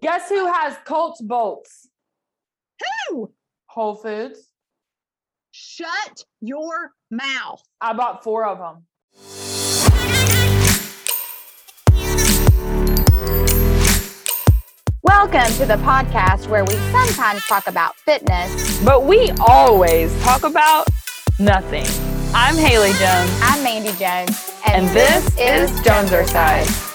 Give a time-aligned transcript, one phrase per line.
[0.00, 1.88] Guess who has Colts bolts?
[3.08, 3.32] Who?
[3.66, 4.50] Whole Foods.
[5.52, 7.62] Shut your mouth.
[7.80, 8.86] I bought four of them.
[15.02, 18.82] Welcome to the podcast where we sometimes talk about fitness.
[18.82, 20.88] But we always talk about
[21.38, 21.86] nothing.
[22.34, 23.30] I'm Haley Jones.
[23.42, 24.50] I'm Mandy Jones.
[24.66, 26.93] And, this, is Jonesercise.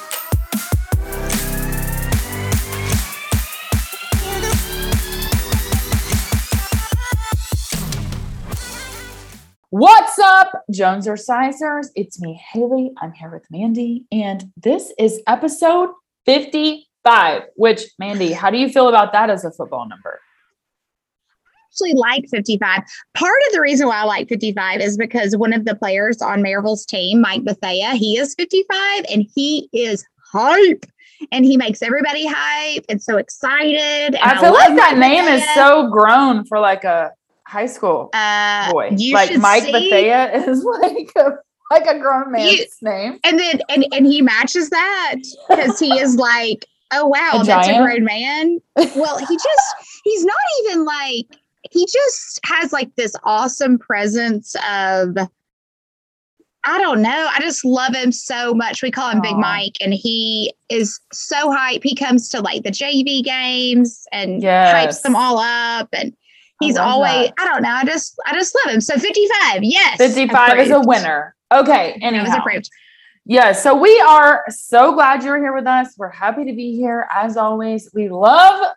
[9.71, 11.89] What's up, Jonesercisers?
[11.93, 12.91] It's me, Haley.
[13.04, 15.89] I'm here with Mandy, and this is episode
[16.25, 17.43] 55.
[17.55, 20.19] Which, Mandy, how do you feel about that as a football number?
[21.46, 22.79] I actually, like 55.
[23.13, 26.41] Part of the reason why I like 55 is because one of the players on
[26.41, 30.83] Maryville's team, Mike Bethea, he is 55 and he is hype.
[31.32, 34.16] And he makes everybody hype and so excited.
[34.16, 37.11] And I feel love like that name is so grown for like a
[37.50, 38.95] high school uh, boy.
[39.11, 41.31] Like Mike see- Bethea is like a
[41.72, 43.19] like a grown man's You- name.
[43.23, 45.16] And then and and he matches that
[45.50, 47.86] because he is like, oh wow, A that's a giant?
[47.86, 48.59] grown man.
[48.95, 51.25] Well, he just he's not even like
[51.72, 55.17] he just has like this awesome presence of
[56.66, 57.30] I don't know.
[57.34, 58.84] I just love him so much.
[58.84, 61.84] We call him Big Mike, and he is so hype.
[61.84, 64.75] He comes to like the JV games and Yes.
[65.00, 66.13] hypes them all up, and
[66.59, 67.33] he's love always that.
[67.39, 67.69] I don't know.
[67.71, 68.81] I just I just love him.
[68.81, 71.35] So fifty five, yes, 55 is a winner.
[71.53, 72.38] Okay, That was anyhow.
[72.39, 72.69] approved.
[73.25, 75.93] Yeah, so we are so glad you're here with us.
[75.97, 77.89] We're happy to be here as always.
[77.93, 78.71] We love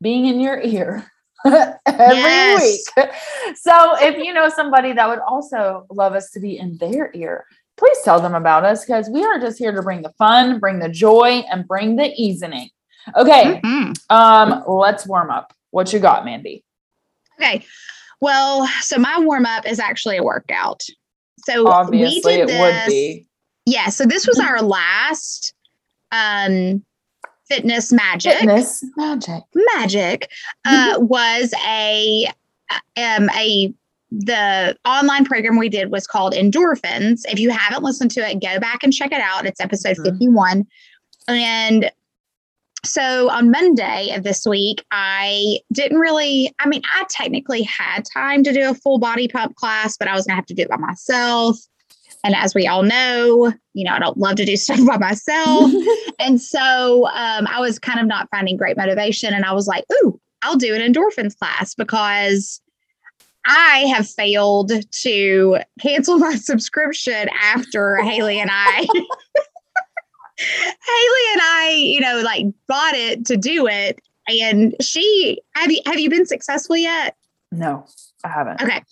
[0.00, 1.04] being in your ear
[1.44, 2.84] every Yes.
[2.96, 3.08] week.
[3.56, 7.46] So if you know somebody that would also love us to be in their ear,
[7.76, 10.78] please tell them about us because we are just here to bring the fun, bring
[10.78, 12.70] the joy, and bring the easing.
[13.16, 13.94] Okay, Mhm.
[14.10, 15.52] um, let's warm up.
[15.70, 16.64] What you got, Mandy?
[17.40, 17.64] Okay.
[18.20, 20.82] Well, so my warm up is actually a workout.
[21.46, 23.26] So Obviously, we it did would this- be
[23.66, 23.88] Yeah.
[23.88, 25.54] So this was our last
[26.12, 26.84] um
[27.48, 28.34] fitness magic.
[28.38, 29.42] fitness magic.
[29.76, 30.30] Magic
[30.64, 32.26] uh, was a
[32.96, 33.72] um a
[34.12, 37.20] the online program we did was called Endorphins.
[37.28, 39.46] If you haven't listened to it, go back and check it out.
[39.46, 40.04] It's episode Mhm.
[40.12, 40.66] 51.
[41.28, 41.90] And
[42.84, 48.42] so on Monday of this week, I didn't really, I mean, I technically had time
[48.44, 50.62] to do a full body pump class, but I was going to have to do
[50.62, 51.58] it by myself.
[52.24, 55.72] And as we all know, you know, I don't love to do stuff by myself.
[56.18, 59.32] and so um, I was kind of not finding great motivation.
[59.32, 62.60] And I was like, ooh, I'll do an endorphins class because
[63.46, 68.86] I have failed to cancel my subscription after Haley and I.
[70.86, 74.00] Haley and I, you know, like bought it to do it.
[74.28, 77.16] And she have you have you been successful yet?
[77.52, 77.86] no,
[78.24, 78.62] I haven't.
[78.62, 78.82] Okay.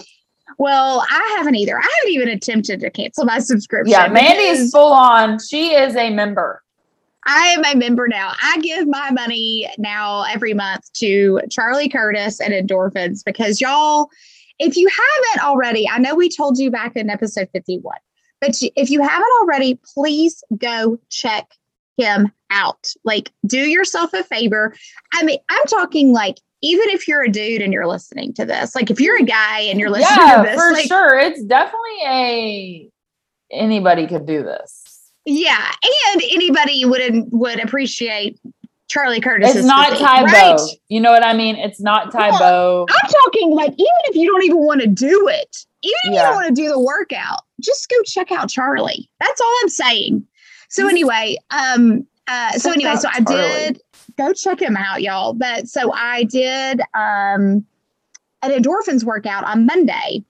[0.58, 1.76] Well, I haven't either.
[1.76, 3.90] I haven't even attempted to cancel my subscription.
[3.90, 5.38] Yeah, Mandy is full on.
[5.40, 6.62] She is a member.
[7.26, 8.32] I am a member now.
[8.42, 14.10] I give my money now every month to Charlie Curtis and Endorphins because y'all,
[14.58, 17.94] if you haven't already, I know we told you back in episode 51,
[18.40, 21.46] but if you haven't already, please go check
[21.96, 22.92] him out.
[23.04, 24.74] Like, do yourself a favor.
[25.12, 28.74] I mean, I'm talking like, even if you're a dude and you're listening to this,
[28.74, 31.18] like if you're a guy and you're listening yeah, to this, for like, sure.
[31.18, 32.90] It's definitely a
[33.50, 35.10] anybody could do this.
[35.26, 35.70] yeah,
[36.12, 38.40] and anybody would would appreciate
[38.88, 39.54] Charlie Curtis.
[39.54, 40.24] It's not Tae Bo.
[40.24, 40.60] right?
[40.88, 41.56] You know what I mean?
[41.56, 42.86] It's not Tae Bo.
[42.88, 46.18] I'm talking like even if you don't even want to do it, even if you
[46.20, 49.10] don't want to do the workout, just go check out Charlie.
[49.20, 50.26] That's all I'm saying.
[50.74, 53.80] So anyway, um, uh, so Check anyway, so I did
[54.18, 55.32] go check him out, y'all.
[55.32, 57.64] But so I did um
[58.42, 60.24] an endorphins workout on Monday.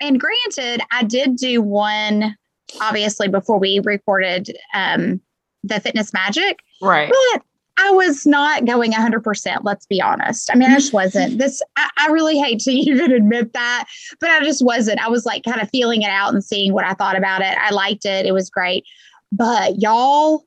[0.00, 2.36] And granted, I did do one
[2.80, 5.20] obviously before we recorded um
[5.62, 7.08] the fitness magic Right.
[7.08, 7.42] but
[7.78, 9.58] I was not going 100%.
[9.62, 10.50] Let's be honest.
[10.52, 11.38] I mean, I just wasn't.
[11.38, 13.86] This, I, I really hate to even admit that,
[14.20, 15.00] but I just wasn't.
[15.04, 17.56] I was like kind of feeling it out and seeing what I thought about it.
[17.58, 18.26] I liked it.
[18.26, 18.84] It was great.
[19.32, 20.44] But y'all,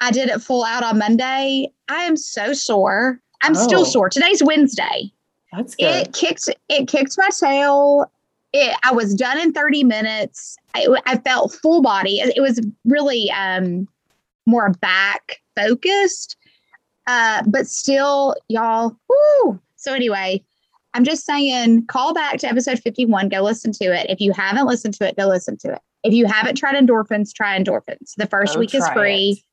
[0.00, 1.70] I did it full out on Monday.
[1.88, 3.20] I am so sore.
[3.42, 3.62] I'm Oh.
[3.62, 4.08] still sore.
[4.08, 5.12] Today's Wednesday.
[5.52, 6.06] That's good.
[6.08, 6.48] It kicked.
[6.68, 8.10] It kicked my tail.
[8.52, 10.56] It, I was done in 30 minutes.
[10.74, 12.18] I, I felt full body.
[12.20, 13.86] It, it was really um,
[14.46, 16.36] more back focused,
[17.06, 18.96] uh, but still, y'all.
[19.08, 19.60] Woo.
[19.76, 20.42] So anyway,
[20.94, 23.28] I'm just saying, call back to episode 51.
[23.28, 24.06] Go listen to it.
[24.10, 25.80] If you haven't listened to it, go listen to it.
[26.02, 28.14] If you haven't tried endorphins, try endorphins.
[28.16, 29.30] The first week is free.
[29.38, 29.44] it.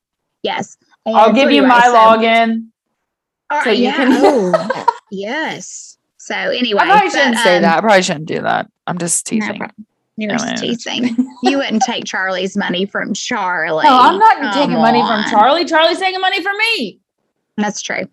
[0.43, 0.77] Yes.
[1.05, 2.67] I'll give you my so- login.
[3.49, 3.95] All so you yeah.
[3.95, 5.97] can- Oh, yes.
[6.17, 7.77] So anyway, I probably but, shouldn't say um, that.
[7.77, 8.69] I probably shouldn't do that.
[8.85, 9.61] I'm just teasing.
[10.17, 10.55] You're No, know.
[10.55, 11.15] teasing.
[11.43, 13.85] You wouldn't take Charlie's money from Charlie.
[13.85, 15.23] No, I'm not Come taking money from.
[15.29, 15.63] Charlie.
[15.65, 16.99] Charlie's taking money from me.
[17.57, 18.07] That's true.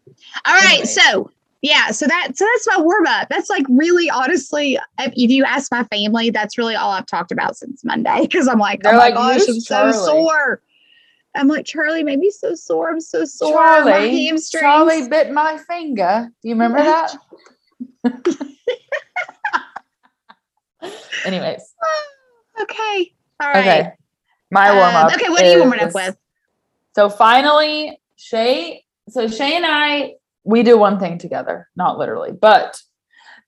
[0.47, 1.31] All right, so
[1.65, 3.31] yeah, so that so that's my warm up.
[3.31, 7.57] That's like really honestly, if, you ask my family, that's really all I've talked about
[7.57, 10.61] since Monday because I'm like, They're oh my like, gosh, I'm so sore.
[11.35, 12.91] I'm like, Charlie made me so sore.
[12.91, 13.55] I'm so sore.
[13.55, 14.61] my Charlie, hamstrings.
[14.63, 16.29] Charlie bit my finger.
[16.43, 17.17] Do you remember that?
[21.25, 21.63] Anyways,
[22.61, 23.15] Okay.
[23.41, 23.57] All right.
[23.57, 23.93] okay.
[24.51, 25.15] My Um, warm up.
[25.15, 26.15] okay, what are you warming up with?
[26.95, 28.85] So finally, Shay.
[29.09, 32.81] So Shay and I, we do one thing together, not literally, but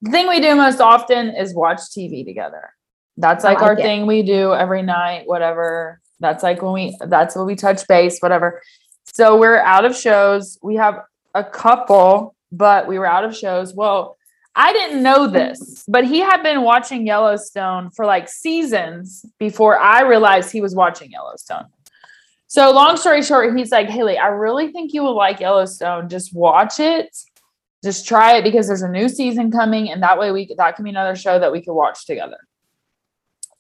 [0.03, 2.71] the thing we do most often is watch TV together.
[3.17, 3.83] That's I like our it.
[3.83, 6.01] thing we do every night, whatever.
[6.21, 8.63] That's like when we, that's when we touch base, whatever.
[9.05, 10.59] So we're out of shows.
[10.63, 11.03] We have
[11.35, 13.75] a couple, but we were out of shows.
[13.75, 14.17] Well,
[14.55, 20.03] I didn't know this, but he had been watching Yellowstone for like seasons before I
[20.03, 21.67] realized he was watching Yellowstone.
[22.49, 26.09] So, long story short, he's like, Haley, I really think you will like Yellowstone.
[26.09, 27.17] Just watch it.
[27.83, 30.85] Just try it because there's a new season coming, and that way we that can
[30.85, 32.39] be another show that we could watch together.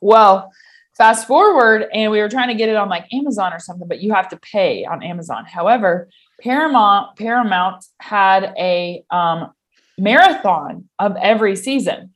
[0.01, 0.53] Well,
[0.97, 4.01] fast forward, and we were trying to get it on like Amazon or something, but
[4.01, 5.45] you have to pay on Amazon.
[5.45, 6.09] However,
[6.41, 9.53] Paramount Paramount had a um,
[9.99, 12.15] marathon of every season,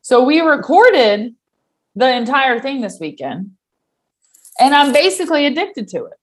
[0.00, 1.34] so we recorded
[1.94, 3.52] the entire thing this weekend,
[4.58, 6.14] and I'm basically addicted to it.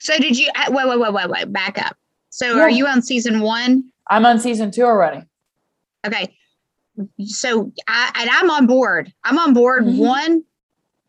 [0.00, 1.96] So did you uh, wait, wait, wait, wait, wait, back up.
[2.30, 2.62] So Yeah.
[2.62, 3.84] are you on season one?
[4.10, 5.22] I'm on season two already.
[6.06, 6.36] Okay.
[7.24, 9.12] So I and I'm on board.
[9.24, 9.96] I'm on board Mhm.
[9.96, 10.44] one.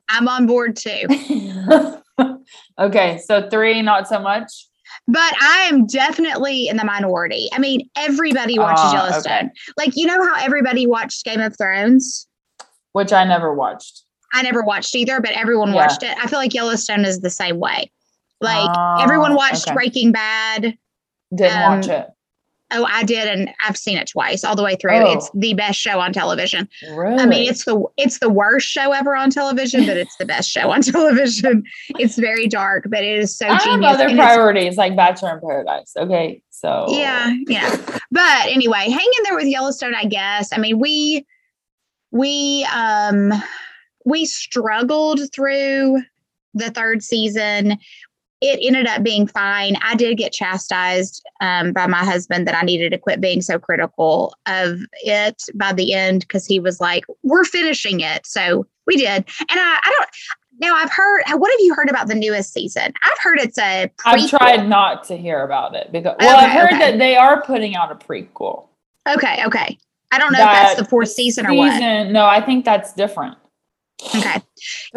[0.09, 1.07] I'm on board two.
[2.79, 4.67] okay, so three, not so much.
[5.07, 7.49] But I am definitely in the minority.
[7.53, 9.51] I mean, everybody watches Ah, Yellowstone.
[9.77, 12.27] Like, you know how everybody watched Game of Thrones?
[12.93, 14.03] Which I never watched.
[14.35, 15.75] I never watched either, but everyone Yeah.
[15.75, 16.15] watched it.
[16.21, 17.91] I feel like Yellowstone is the same way.
[18.41, 19.73] Like Oh, everyone watched okay.
[19.73, 20.77] Breaking Bad.
[21.33, 22.07] Didn't Um, watch it.
[22.71, 24.97] Oh, I did, and I've seen it twice, all the way through.
[24.97, 25.13] Oh.
[25.13, 26.67] It's the best show on television.
[26.95, 27.21] Really?
[27.21, 30.49] I mean, it's the it's the worst show ever on television, but it's the best
[30.49, 31.63] show on television.
[31.99, 33.93] It's very dark, but it is so I have genius.
[33.93, 35.93] other and priorities like Bachelor in Paradise.
[35.95, 37.75] Okay, so yeah, yeah.
[38.11, 40.49] But anyway, hang in there with Yellowstone, I guess.
[40.51, 41.25] I mean, we
[42.11, 43.31] we um
[44.05, 46.01] we struggled through
[46.53, 47.77] the third season.
[48.41, 49.75] It ended up being fine.
[49.81, 53.57] I did get chastised um, by my husband that I needed to quit being so
[53.57, 58.97] critical of it by the end because he was like, "We're finishing it," so we
[58.97, 59.25] did.
[59.39, 60.09] And I, I don't.
[60.59, 61.23] Now I've heard.
[61.33, 62.93] What have you heard about the newest season?
[63.03, 63.89] I've heard it's a.
[64.05, 66.91] I've tried not to hear about it because well, I've heard okay.
[66.91, 68.67] that they are putting out a prequel.
[69.07, 69.77] Okay, okay.
[70.11, 71.79] I don't know if that's the fourth season or what.
[71.79, 73.37] No, I think that's different.
[74.15, 74.41] Okay.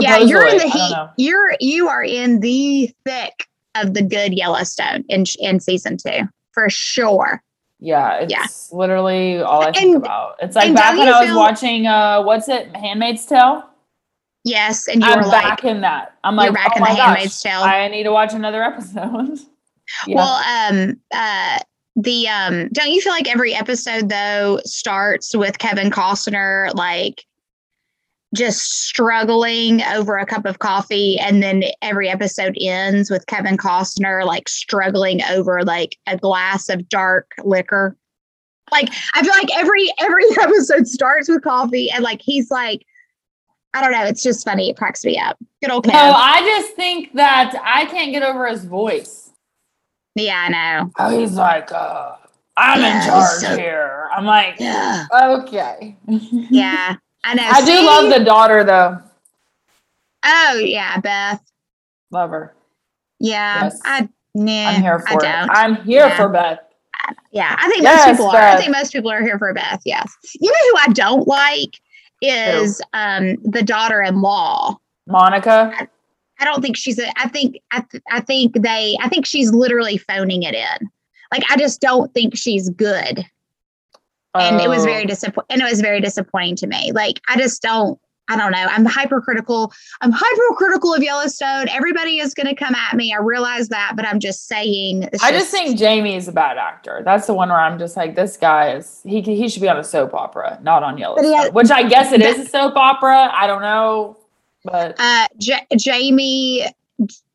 [0.00, 1.24] Yeah, you're in the Supposedly, I don't heat.
[1.24, 6.22] You're you are in the thick of the good Yellowstone in in season two
[6.52, 7.42] for sure.
[7.80, 8.76] Yeah, it's Yeah.
[8.76, 10.34] literally all I think And- about.
[10.40, 13.64] It's like back when I was feel- watching uh what's it, Handmaid's Tale?
[14.44, 16.14] Yes, and you I'm were like, back in that.
[16.24, 17.60] I'm you're like, back oh in my the gosh, Handmaid's Tale.
[17.60, 19.38] I need to watch another episode.
[20.06, 20.16] yeah.
[20.16, 21.58] well, um, uh,
[21.96, 27.24] the um, don't you feel like every episode though starts with Kevin Costner like
[28.34, 34.24] just struggling over a cup of coffee, and then every episode ends with Kevin Costner
[34.26, 37.96] like struggling over like a glass of dark liquor.
[38.70, 42.84] Like I feel like every every episode starts with coffee, and like he's like,
[43.72, 44.68] I don't know, it's just funny.
[44.70, 45.38] It cracks me up.
[45.62, 45.92] Good old Kev.
[45.94, 49.30] no, I just think that I can't get over his voice.
[50.16, 50.90] yeah, I know.
[50.98, 52.16] Oh, he's like, uh,
[52.58, 54.08] I'm Yeah, in charge so- here.
[54.14, 55.96] I'm like, Yeah, okay.
[56.06, 56.96] yeah,
[57.28, 57.42] I know.
[57.46, 58.98] I do love the daughter though.
[60.24, 61.42] Oh yeah, Beth.
[62.10, 62.54] Love her.
[63.20, 63.80] Yeah, Yes.
[63.84, 65.24] I nah, I'm here for.
[65.26, 66.16] I'm here Yeah.
[66.16, 66.58] for Beth.
[67.32, 68.40] yeah, I think Yes, most people are.
[68.42, 69.82] I think most people are here for Beth.
[69.84, 70.10] Yes.
[70.40, 71.78] You know who I don't like
[72.22, 74.76] is um the daughter-in-law.
[75.06, 75.72] Monica.
[76.40, 77.08] I don't think she's a.
[77.20, 78.96] I think I, th- I think they.
[79.02, 80.90] I think she's literally phoning it in.
[81.32, 83.24] Like I just don't think she's good,
[84.40, 85.46] and it was Oh, very disappointing.
[85.50, 86.92] And it was very disappointing to me.
[86.92, 87.98] Like I just don't.
[88.30, 88.66] I don't know.
[88.68, 89.72] I'm hypercritical.
[90.02, 91.66] I'm hypercritical of Yellowstone.
[91.70, 93.10] Everybody is going to come at me.
[93.10, 95.08] I realize that, but I'm just saying.
[95.22, 97.00] I just think Jamie is a bad actor.
[97.06, 99.78] That's the one where I'm just like, this guy is he he should be on
[99.78, 101.32] a soap opera, not on Yellowstone.
[101.38, 103.30] has- Which I guess it is a soap opera.
[103.32, 104.18] I don't know,
[104.62, 106.66] but Uh, J- Jamie,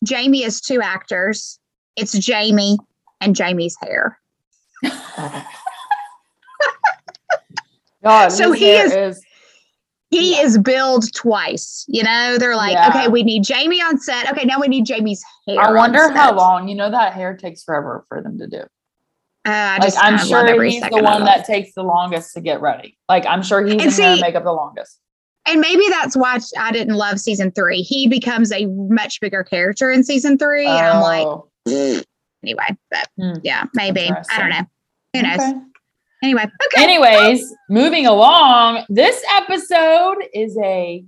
[0.04, 1.58] Jamie is two actors.
[1.96, 2.78] It's Jamie
[3.20, 4.20] and Jamie's hair.
[8.04, 9.22] God, So he hair is
[10.10, 10.42] He Yeah.
[10.44, 11.86] is billed twice.
[11.88, 12.90] You know, they're like, Yeah.
[12.90, 14.32] okay, we need Jamie on set.
[14.32, 15.60] Okay, now we need Jamie's hair.
[15.60, 16.68] I on wonder how long.
[16.68, 18.60] You know that hair takes forever for them to do.
[18.60, 22.62] Uh, I Like just I'm sure he's the one that takes the longest to get
[22.62, 22.96] ready.
[23.10, 25.00] Like I'm sure he's And in hair and see- makeup the longest.
[25.48, 27.82] and maybe that's why I didn't love season three.
[27.82, 30.68] He becomes a much bigger character in season three.
[30.68, 31.50] And I'm like, Oh,
[32.44, 33.34] anyway, but Hmm.
[33.42, 34.12] yeah, maybe.
[34.30, 34.66] I don't know.
[35.16, 35.40] Who knows?
[35.40, 35.60] okay.
[36.24, 36.84] Anyway, okay.
[36.84, 41.04] Anyways, moving along, this episode is a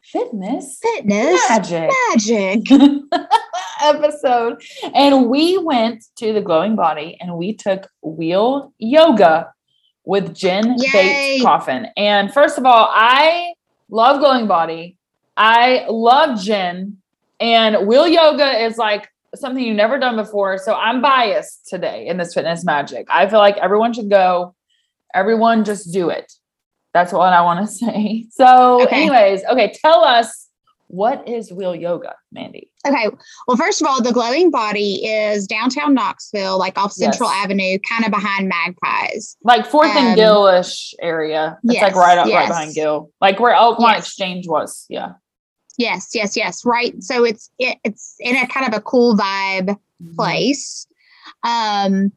[0.00, 2.60] fitness Fitness magic magic.
[3.82, 4.62] episode.
[4.94, 9.52] And we went to the glowing body and we took wheel yoga
[10.04, 10.90] with Jen Yay.
[10.92, 11.88] Bates Coffin.
[11.96, 13.54] And first of all, I
[13.88, 14.96] love glowing body.
[15.36, 16.98] I love Jen.
[17.40, 20.58] And wheel yoga is like something you've never done before.
[20.58, 23.06] So I'm biased today in this fitness magic.
[23.10, 24.54] I feel like everyone should go.
[25.14, 26.32] Everyone just do it.
[26.92, 28.26] That's what I want to say.
[28.30, 28.96] So, Okay.
[29.02, 30.48] anyways, okay, tell us
[30.88, 32.70] what is wheel yoga, Mandy?
[32.86, 33.08] Okay.
[33.48, 37.44] Well, first of all, the glowing body is downtown Knoxville, like off Central Yes.
[37.44, 39.36] Avenue, kind of behind Magpies.
[39.42, 41.58] Like Fourth and Um, Gill-ish area.
[41.64, 44.06] It's like right up right behind Gill, like where Oakmont Yes.
[44.06, 44.84] Exchange was.
[44.88, 45.12] Yeah.
[45.76, 46.64] Yes, yes, yes.
[46.64, 47.02] Right.
[47.02, 50.16] So it's it, it's in a kind of a cool vibe Mm-hmm.
[50.16, 50.86] place.
[51.44, 52.12] Um,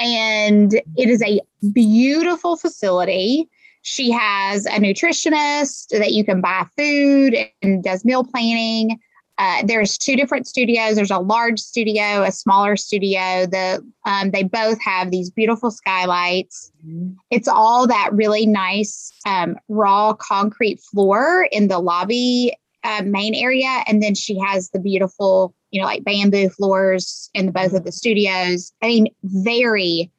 [0.00, 1.40] and it is a
[1.72, 3.48] beautiful facility.
[3.82, 8.98] She has a nutritionist that you can buy food and does meal planning.
[9.38, 10.96] Uh, there's two different studios.
[10.96, 13.46] There's a large studio, a smaller studio.
[13.46, 16.72] The um, they both have these beautiful skylights.
[16.84, 17.16] Mhm.
[17.30, 22.52] It's all that really nice um, raw concrete floor in the lobby
[22.84, 27.46] uh, main area, and then she has the beautiful, you know, like bamboo floors in
[27.46, 28.72] the, both of the studios.
[28.82, 30.10] I mean, very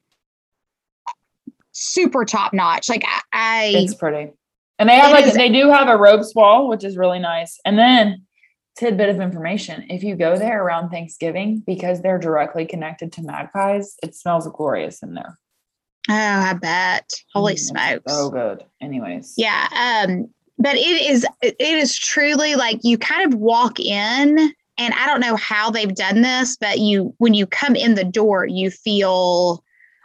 [1.71, 2.89] super top notch.
[2.89, 4.31] Like I, I It's pretty.
[4.77, 7.59] And they have like is- they do have a ropes wall, which is really nice.
[7.65, 8.25] And then
[8.77, 9.85] tidbit of information.
[9.89, 15.03] If you go there around Thanksgiving, because they're directly connected to magpies, it smells glorious
[15.03, 15.37] in there.
[16.09, 17.09] oh, I bet.
[17.33, 18.13] Holy Mm, smokes!
[18.13, 18.63] So good.
[18.81, 19.33] Anyways.
[19.37, 19.67] Yeah.
[20.07, 25.07] Um, but it is it is truly like you kind of walk in and I
[25.07, 28.69] don't know how they've done this, but you when you come in the door, you
[28.69, 29.63] feel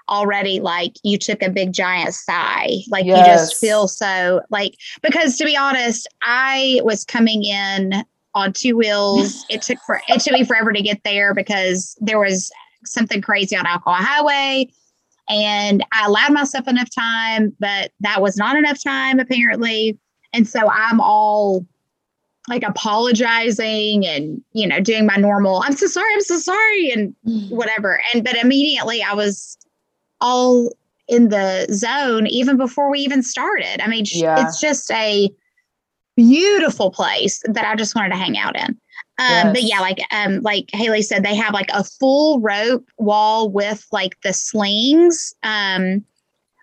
[0.08, 2.70] already like you took a big giant sigh.
[2.88, 8.52] Like you just feel so like because to be honest, I was coming in on
[8.52, 9.44] two wheels.
[9.50, 12.50] It took for it took me forever to get there because there was
[12.84, 14.70] something crazy on Alcoa Highway.
[15.28, 19.98] And I allowed myself enough time, but that was not enough time apparently.
[20.34, 21.64] And so I'm all
[22.48, 27.14] like apologizing and, you know, doing my normal, I'm so sorry, I'm so sorry, and
[27.48, 28.02] whatever.
[28.12, 29.56] And, but immediately I was
[30.20, 30.70] all
[31.08, 33.80] in the zone even before we even started.
[33.82, 34.44] I mean, Yeah.
[34.46, 35.30] it's just a
[36.16, 38.78] beautiful place that I just wanted to hang out in.
[39.18, 43.48] Um, but yeah, like um, like Haley said, they have like a full rope wall
[43.48, 46.04] with like the slings, um,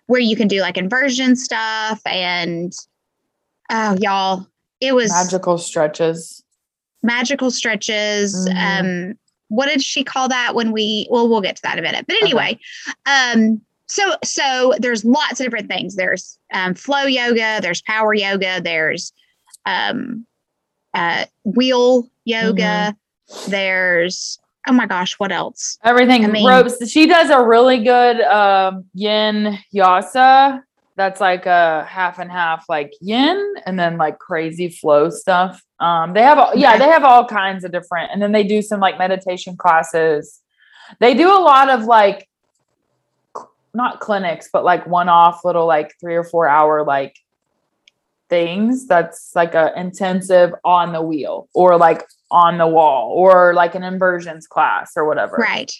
[0.06, 2.74] where you can do like inversion stuff and
[3.72, 4.46] oh y'all,
[4.80, 6.42] it was Magical stretches.
[7.02, 8.48] magical stretches.
[8.48, 9.10] Mhm.
[9.10, 11.06] Um, what did she call that when we?
[11.10, 12.06] Well, we'll get to that in a minute.
[12.06, 12.58] But anyway,
[13.06, 15.96] um, so so there's lots of different things.
[15.96, 17.58] There's um, flow yoga.
[17.60, 18.60] There's power yoga.
[18.62, 19.12] There's
[19.66, 20.26] um,
[20.94, 22.96] uh, wheel yoga.
[23.48, 24.38] There's
[24.68, 25.76] oh my gosh, what else?
[25.84, 26.88] Everything I mean- ropes.
[26.90, 30.62] She does a really good um yin yasa.
[30.94, 35.62] That's like a half and half, like yin, and then like crazy flow stuff.
[35.80, 38.60] Um, they have all- yeah, they have all kinds of different, and then they do
[38.60, 40.40] some like meditation classes.
[41.00, 42.28] They do a lot of like
[43.74, 47.16] not clinics, but like one-off little like three or four hour like
[48.28, 48.86] things.
[48.86, 53.84] That's like a intensive on the wheel or like on the wall or like an
[53.84, 55.36] inversions class or whatever.
[55.36, 55.70] Right.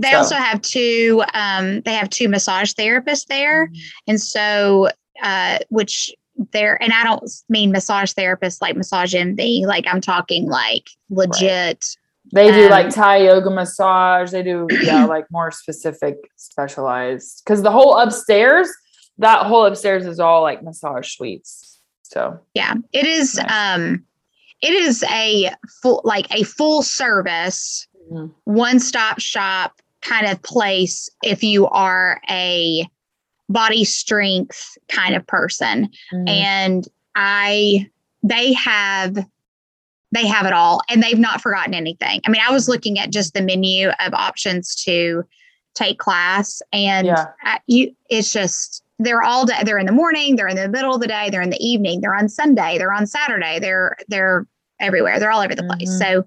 [0.00, 1.22] They So- also have two.
[1.34, 3.70] Um, they have two massage therapists there.
[4.08, 4.88] And so,
[5.22, 6.10] uh, which
[6.52, 11.84] they're, and I don't mean massage therapists like Massage Envy, like I'm talking like legit.
[12.32, 14.30] They do Um, like Thai yoga massage.
[14.30, 17.42] They do yeah, like more specific, specialized.
[17.44, 18.68] Because the whole upstairs,
[19.18, 21.80] that whole upstairs is all like massage suites.
[22.02, 22.74] So Yeah.
[22.92, 23.76] It is, Nice.
[23.78, 24.04] um,
[24.62, 25.50] it is a
[25.82, 28.32] full, like a full service, Mhm.
[28.44, 32.88] one stop shop kind of place if you are a
[33.48, 35.90] body strength kind of person.
[36.12, 36.28] mhm.
[36.28, 37.88] and I
[38.22, 39.16] they have
[40.12, 42.20] they have it all and they've not forgotten anything.
[42.26, 45.22] I mean, I was looking at just the menu of options to
[45.74, 47.26] take class and Yeah.
[47.42, 50.94] I- you it's just they're all day they're in the morning, they're in the middle
[50.94, 54.46] of the day, they're in the evening, they're on Sunday, they're on Saturday, they're they're
[54.80, 55.18] everywhere.
[55.18, 55.90] They're all over the place.
[55.90, 55.98] Mhm.
[55.98, 56.24] So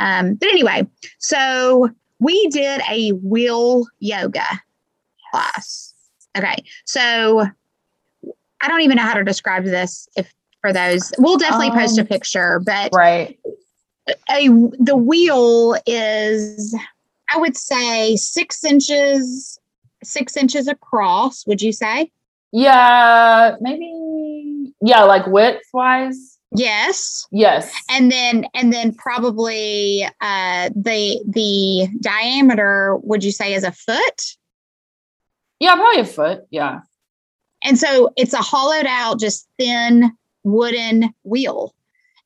[0.00, 0.86] um but anyway,
[1.18, 4.44] so we did a wheel yoga
[5.30, 5.94] class.
[6.36, 6.56] Okay.
[6.84, 7.46] So
[8.62, 11.12] I don't even know how to describe this if for those.
[11.18, 13.38] We'll definitely post a Um, picture, but Right.
[14.30, 14.48] a
[14.78, 16.74] the wheel is
[17.32, 19.59] I would say six inches
[20.02, 22.10] six inches across, would you say?
[22.52, 24.72] Yeah, maybe.
[24.82, 26.38] Yeah, like width wise.
[26.52, 27.26] Yes.
[27.30, 27.72] Yes.
[27.88, 34.36] And then and then probably uh the the diameter would you say is a foot?
[35.60, 36.46] yeah, probably a foot.
[36.50, 36.80] Yeah.
[37.62, 40.10] And so it's a hollowed out, just thin
[40.42, 41.74] wooden wheel.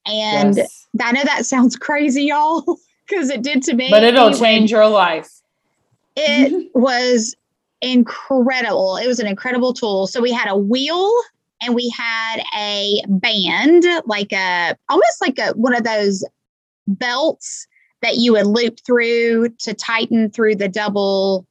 [0.07, 0.87] And yes.
[1.03, 2.63] I know that sounds crazy, y'all,
[3.09, 3.89] because it did to me.
[3.91, 5.29] But it'll change your life.
[6.17, 7.35] It was
[7.85, 8.97] incredible.
[8.97, 10.07] It was an incredible tool.
[10.07, 11.13] So we had a wheel
[11.63, 16.25] and we had a band, like a almost like a one of those
[16.87, 17.67] belts
[18.03, 21.47] that you would loop through to tighten through the double.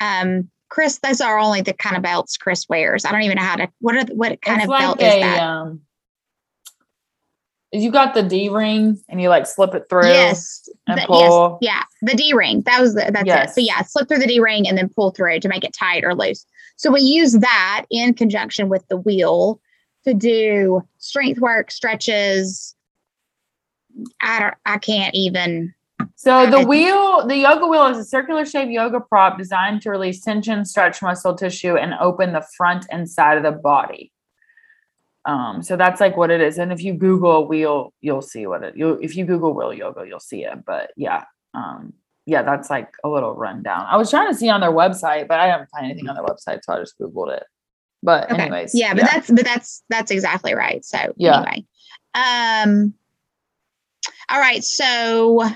[0.00, 3.04] Um, Chris, those are only the kind of belts Chris wears.
[3.04, 3.70] I don't even know how to.
[3.80, 5.40] What are what kind it's of like belt a is that?
[5.40, 5.80] um
[7.74, 10.06] you got the D ring and you like slip it through.
[10.06, 10.68] Yes.
[10.86, 11.58] and the- pull.
[11.60, 11.72] Yes.
[12.02, 12.10] Yeah.
[12.10, 12.62] The D ring.
[12.62, 13.50] That was the, that's Yes.
[13.50, 13.54] it.
[13.54, 16.04] So yeah, slip through the D ring and then pull through to make it tight
[16.04, 16.46] or loose.
[16.76, 19.60] So we use that in conjunction with the wheel
[20.04, 22.74] to do strength work, stretches.
[24.20, 25.72] I don't, I can't even.
[26.16, 30.20] So the wheel, the yoga wheel is a circular shaped yoga prop designed to release
[30.20, 34.12] tension, stretch muscle tissue, and open the front and side of the body.
[35.26, 36.58] Um, so that's like what it is.
[36.58, 40.04] And if you Google wheel, you'll see what it you if you Google wheel yoga,
[40.06, 40.64] you'll see it.
[40.66, 41.94] But yeah, um,
[42.26, 43.86] yeah, that's like a little rundown.
[43.88, 46.24] I was trying to see on their website, but I didn't find anything on their
[46.24, 47.44] website, so I just Googled it.
[48.02, 48.42] But Okay.
[48.42, 50.84] anyways, yeah, but that's but that's that's exactly right.
[50.84, 51.38] So Yeah.
[51.38, 51.64] anyway,
[52.14, 52.94] um,
[54.30, 54.62] all right.
[54.62, 55.48] So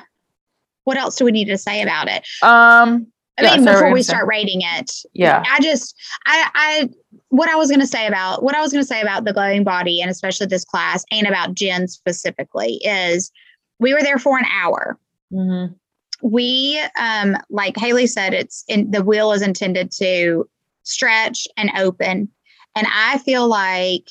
[0.85, 2.26] what else do we need to say about it?
[2.42, 3.07] um
[3.38, 5.42] I Yeah, mean, so before we start rating it, yeah.
[5.51, 5.94] I just,
[6.27, 6.88] I, I,
[7.29, 9.33] what I was going to say about what I was going to say about the
[9.33, 13.31] glowing body and especially this class and about Jen specifically is
[13.79, 14.98] we were there for an hour.
[15.33, 15.74] Mhm.
[16.20, 20.48] We, um, like Haley said, it's in the wheel is intended to
[20.83, 22.29] stretch and open.
[22.74, 24.09] And I feel like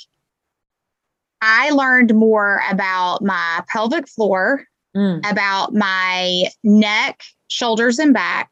[1.42, 5.20] I learned more about my pelvic floor Mm.
[5.30, 8.50] about my neck, shoulders, and back,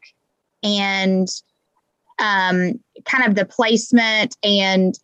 [0.62, 1.28] and
[2.18, 4.98] um, kind of the placement and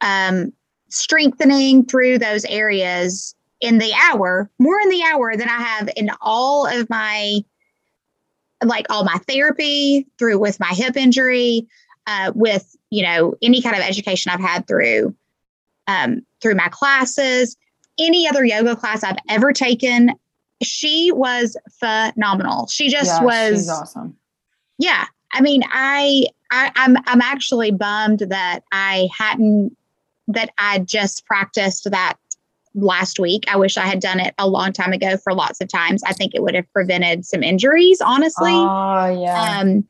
[0.00, 0.52] um,
[0.88, 6.10] strengthening through those areas in the hour, more in the hour than I have in
[6.20, 7.40] all of my,
[8.64, 11.66] like all my therapy through with my hip injury,
[12.06, 15.14] uh, with you know any kind of education I've had through
[15.86, 17.56] um, through my classes,
[17.98, 20.14] any other yoga class I've ever taken
[20.62, 22.66] she was phenomenal.
[22.68, 24.16] She just Yeah, was awesome.
[24.78, 25.06] Yeah.
[25.32, 29.76] I mean, I, I I'm I'm actually bummed that I hadn't
[30.28, 32.14] that I just practiced that
[32.74, 33.44] last week.
[33.48, 36.02] I wish I had done it a long time ago for lots of times.
[36.04, 38.52] I think it would have prevented some injuries, honestly.
[38.54, 39.60] Oh yeah.
[39.60, 39.84] um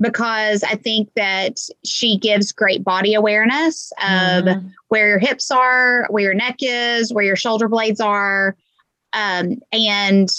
[0.00, 4.72] because I think that she gives great body awareness of Mhm.
[4.88, 8.56] where your hips are, where your neck is, where your shoulder blades are.
[9.12, 10.30] Um, and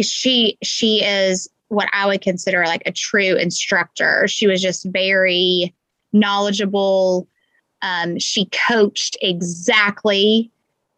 [0.00, 4.26] she she is what I would consider like a true instructor.
[4.28, 5.74] She was just very
[6.12, 7.28] knowledgeable.
[7.82, 10.50] Um, she coached exactly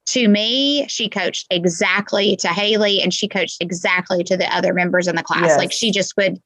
[0.06, 0.86] to me.
[0.88, 5.22] She coached exactly to Haley, and she coached exactly to the other members in the
[5.22, 5.56] class.
[5.56, 6.40] Like she just would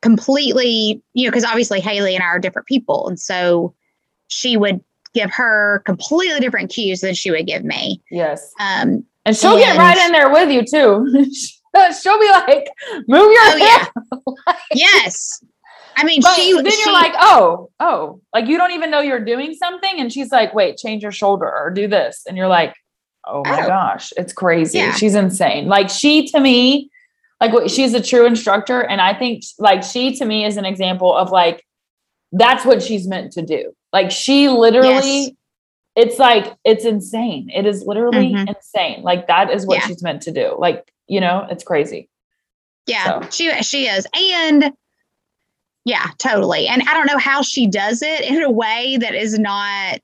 [0.00, 3.74] completely, you know, because obviously Haley and I are different people, and so
[4.28, 4.80] she would
[5.14, 8.00] give her completely different cues than she would give me.
[8.10, 8.52] Yes.
[8.60, 11.26] Um, And she'll get right in there with you too.
[12.02, 12.68] she'll be like,
[13.06, 13.84] move your Oh, yeah.
[13.84, 14.56] hip.
[14.74, 15.42] yes,
[15.96, 16.52] I mean But she.
[16.54, 19.98] then she- you're like, oh, oh, like you don't even know you're doing something.
[20.00, 22.22] And she's like, wait, change your shoulder or do this.
[22.28, 22.74] And you're like,
[23.26, 23.66] oh my Oh.
[23.66, 24.78] gosh, it's crazy.
[24.78, 24.92] Yeah.
[24.94, 25.66] She's insane.
[25.66, 26.90] Like she to me,
[27.40, 28.80] like she's a true instructor.
[28.80, 31.64] And I think like she to me is an example of like,
[32.32, 33.72] that's what she's meant to do.
[33.92, 35.30] Like she literally, Yes.
[35.96, 37.50] it's like, it's insane.
[37.52, 38.54] It is literally Mhm.
[38.54, 39.02] insane.
[39.02, 39.86] Like that is what Yeah.
[39.86, 40.54] she's meant to do.
[40.58, 42.08] Like, you know, it's crazy.
[42.86, 43.30] Yeah, So.
[43.30, 44.06] she she is.
[44.14, 44.72] And
[45.84, 46.66] yeah, totally.
[46.68, 50.00] And I don't know how she does it in a way that is not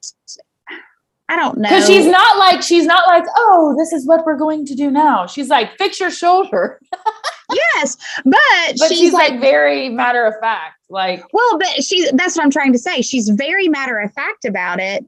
[1.29, 1.69] I don't know.
[1.69, 4.91] Because she's not like she's not like, oh, this is what we're going to do
[4.91, 5.27] now.
[5.27, 6.81] She's like, fix your shoulder.
[7.53, 8.39] yes, but,
[8.79, 10.81] But she's, she's, like, like, very matter of fact.
[10.91, 13.01] Like, well, but she's that's what I'm trying to say.
[13.01, 15.05] She's very matter of fact about it,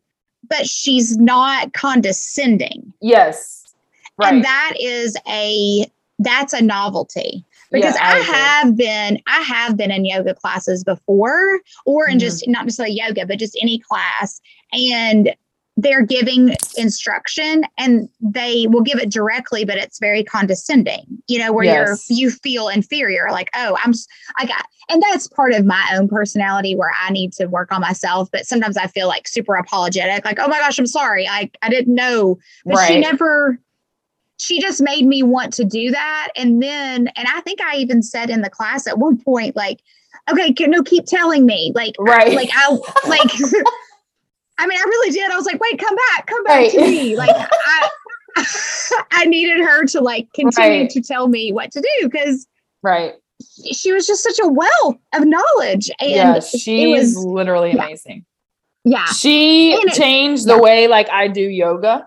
[0.49, 2.93] but she's not condescending.
[3.01, 3.63] yes.
[4.19, 4.33] Right.
[4.35, 5.87] And that is a
[6.19, 7.45] that's a novelty.
[7.73, 12.17] Because Yeah, I I, have been I have been in yoga classes before, or in
[12.17, 12.21] Mhm.
[12.21, 14.41] just not necessarily yoga, but just any class,
[14.73, 15.35] and
[15.79, 21.53] they're giving instruction and they will give it directly, but it's very condescending, you know,
[21.53, 22.07] where Yes.
[22.09, 23.93] you're you feel inferior, like, oh, I'm
[24.39, 27.81] i got and that's part of my own personality where I need to work on
[27.83, 28.31] myself.
[28.33, 31.29] But sometimes I feel like super apologetic, like, oh my gosh, I'm sorry.
[31.29, 33.59] I I didn't know but she never
[34.38, 38.03] she just made me want to do that and then and i think i even
[38.03, 39.81] said in the class at one point like
[40.31, 42.35] okay can, no keep telling me like Right.
[42.35, 42.70] like i
[43.09, 43.20] like
[44.59, 47.16] i mean i really did i was like wait come back come back to me
[47.16, 47.88] like i
[49.12, 50.90] i needed her to like continue Right.
[50.90, 52.46] to tell me what to do because
[52.83, 53.14] right.
[53.72, 56.37] she was just such a wealth of knowledge and yeah.
[56.37, 57.85] it She's was literally yeah.
[57.87, 58.25] amazing.
[58.85, 60.57] yeah She And it- changed yeah.
[60.57, 62.07] the way like I do yoga,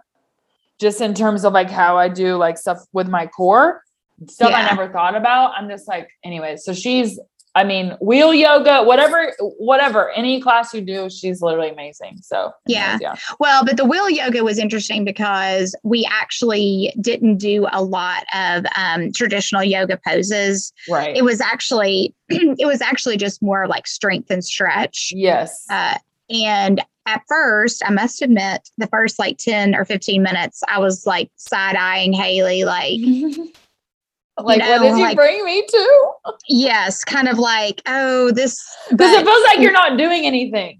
[0.79, 3.83] just in terms of like how I do like stuff with my core,
[4.27, 5.53] stuff I never thought about.
[5.57, 6.57] I'm just like, anyway.
[6.57, 7.19] So she's,
[7.55, 12.19] I mean, wheel yoga, whatever, whatever, any class you do, she's literally amazing.
[12.21, 12.97] So Yeah.
[13.01, 18.23] yeah, Well, but the wheel yoga was interesting because we actually didn't do a lot
[18.33, 20.71] of um, traditional yoga poses.
[20.89, 21.15] right.
[21.17, 25.11] It was actually it was actually just more like strength and stretch.
[25.13, 25.65] yes.
[25.69, 25.97] Uh,
[26.29, 26.81] and
[27.13, 31.29] at first, I must admit, the first like ten or fifteen minutes, I was like
[31.35, 32.99] side eyeing Haley, like
[34.37, 36.11] like, know, what did you like- bring me to?
[36.47, 38.63] yes, kind of like oh this.
[38.91, 40.79] Because it feels like you're not doing anything.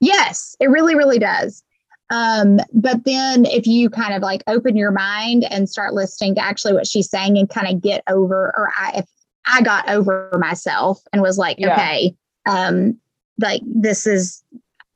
[0.00, 1.62] Yes, it really, really does.
[2.10, 6.44] Um, but then if you kind of like open your mind and start listening to
[6.44, 9.06] actually what she's saying and kind of get over, or I, if
[9.46, 11.72] I got over myself and was like, Yeah.
[11.72, 12.14] okay,
[12.46, 12.98] um,
[13.40, 14.42] like this is,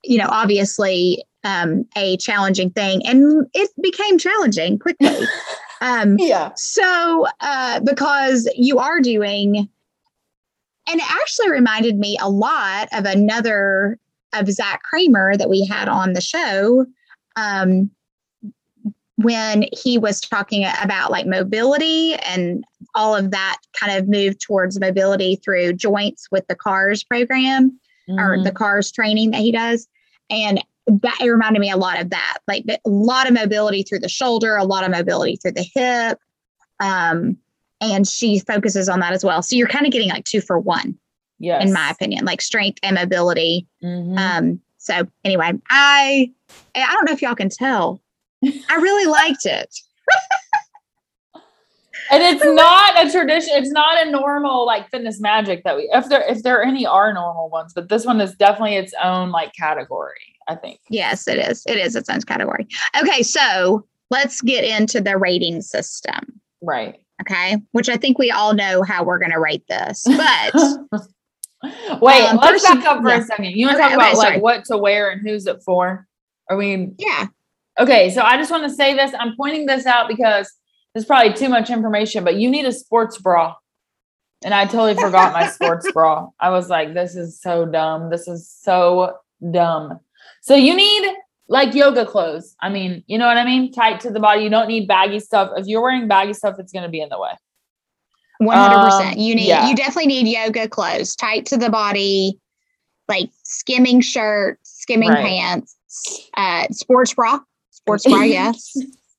[0.07, 5.27] you know, obviously um, a challenging thing, and it became challenging quickly.
[5.81, 6.53] um, Yeah.
[6.57, 9.69] so, uh, because you are doing,
[10.89, 13.99] and it actually reminded me a lot of another
[14.33, 16.87] of Zach Kramer that we had on the show.
[17.37, 17.91] Um,
[19.19, 22.63] when he was talking about like mobility and
[22.95, 27.79] all of that kind of moved towards mobility through joints with the CARs program
[28.11, 28.45] or Mhm.
[28.45, 29.89] the CARs training that he does.
[30.31, 34.01] And that it reminded me a lot of that, like a lot of mobility through
[34.01, 36.19] the shoulder, a lot of mobility through the hip.
[36.81, 37.37] Um,
[37.81, 39.43] and she focuses on that as well.
[39.43, 40.97] So you're kind of getting like two for one,
[41.39, 41.65] yes.
[41.65, 43.67] in my opinion, like strength and mobility.
[43.83, 44.19] Mhm.
[44.19, 46.31] Um, so anyway, I
[46.75, 48.01] I don't know if y'all can tell.
[48.45, 49.75] I really liked it.
[52.11, 56.09] and it's not a tradition it's not a normal like fitness magic that we if
[56.09, 59.53] there if there any are normal ones but this one is definitely its own like
[59.55, 61.65] category i think Yes, it is.
[61.67, 62.67] It is its own category.
[63.03, 66.41] Okay, so let's get into the rating system.
[66.63, 70.53] right Okay, which I think we all know how we're going to rate this, but
[72.03, 73.19] wait Um, let's back up for yeah.
[73.19, 74.35] a second you want to Okay, talk about sorry.
[74.35, 76.07] like what to wear and who's it for
[76.51, 77.27] are we yeah,
[77.81, 80.53] okay so i just want to say this i'm pointing this out because
[80.97, 83.55] there's probably too much information but you need a sports bra.
[84.43, 86.29] And i totally forgot my sports bra.
[86.41, 88.09] I was like this is so dumb.
[88.09, 89.19] This is so
[89.53, 90.01] dumb.
[90.41, 91.07] So you need
[91.51, 92.57] like yoga clothes.
[92.63, 93.73] I mean you know what i mean?
[93.73, 94.43] Tight to the body.
[94.43, 95.51] You don't need baggy stuff.
[95.59, 97.33] If you're wearing baggy stuff it's going to be in the way.
[98.39, 99.17] One hundred percent.
[99.17, 99.69] Um, You need yeah.
[99.69, 102.41] you definitely need yoga clothes, tight to the body,
[103.07, 105.27] like skimming shirt, skimming Right.
[105.27, 105.77] pants,
[106.39, 108.75] uh, sports bra, sports bra, yes,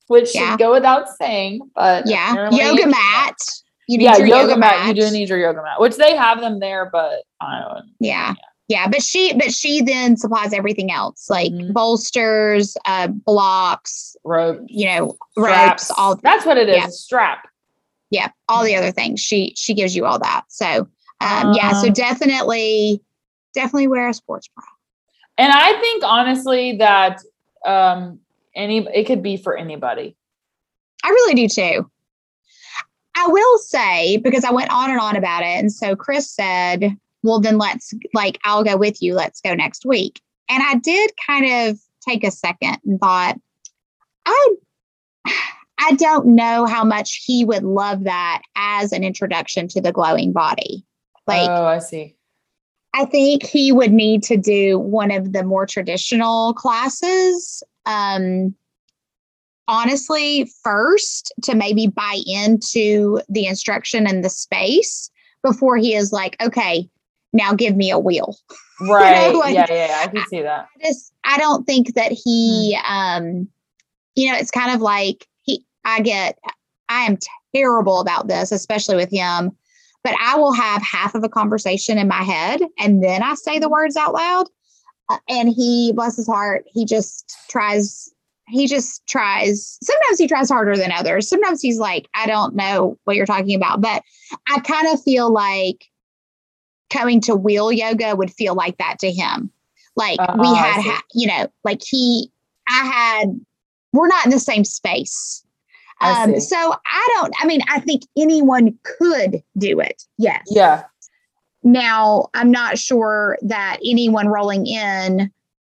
[0.08, 0.50] which Yeah.
[0.50, 3.36] should go without saying but yeah, yoga mat.
[3.86, 6.40] You need yeah your yoga, mat, you do need your yoga mat which they have
[6.40, 8.34] them there but i don't Yeah.
[8.68, 11.72] Yeah, but she but she then supplies everything else like Mhm.
[11.72, 16.86] bolsters, uh blocks, rope you know, straps ropes, all that's what it is Yeah.
[16.88, 17.48] strap
[18.10, 19.20] yeah, all the other things.
[19.20, 20.42] She she gives you all that.
[20.48, 20.86] So
[21.22, 23.00] um yeah, so Um, definitely
[23.54, 24.64] definitely wear a sports bra.
[25.38, 27.22] And I think honestly that
[27.64, 28.20] um
[28.58, 30.16] any it could be for anybody.
[31.04, 31.90] I really do too.
[33.16, 36.96] I will say because I went on and on about it and so Chris said,
[37.22, 39.14] "Well then let's like I'll go with you.
[39.14, 43.38] Let's go next week." And I did kind of take a second and thought
[44.26, 44.56] I
[45.80, 50.32] I don't know how much he would love that as an introduction to the glowing
[50.32, 50.84] body.
[51.26, 52.16] Like oh, I see.
[52.94, 58.54] I think he would need to do one of the more traditional classes um,
[59.68, 65.10] honestly, first to maybe buy into the instruction and the space
[65.42, 66.88] before he is like, okay,
[67.32, 68.36] now give me a wheel.
[68.80, 69.34] Right.
[69.34, 70.00] like- yeah, yeah, yeah.
[70.04, 70.68] I can see that.
[70.76, 73.48] I just I don't think that he um
[74.14, 76.38] you know it's kind of like he I get
[76.88, 77.18] I am
[77.52, 79.50] terrible about this especially with him
[80.04, 83.58] but I will have half of a conversation in my head and then I say
[83.58, 84.48] the words out loud
[85.28, 88.10] and he bless his heart he just tries
[88.48, 92.98] he just tries sometimes he tries harder than others sometimes he's like I don't know
[93.04, 94.02] what you're talking about but
[94.48, 95.84] I kind of feel like
[96.90, 99.52] coming to wheel yoga would feel like that to him
[99.98, 102.30] like we Oh, I had, ha- you know, like he,
[102.68, 103.40] I had,
[103.92, 105.44] we're not in the same space.
[106.00, 106.40] Um, see.
[106.40, 110.04] so I don't, I mean, I think anyone could do it.
[110.16, 110.44] Yes.
[110.48, 110.84] Yeah.
[111.62, 115.30] Now, I'm not sure that anyone rolling in,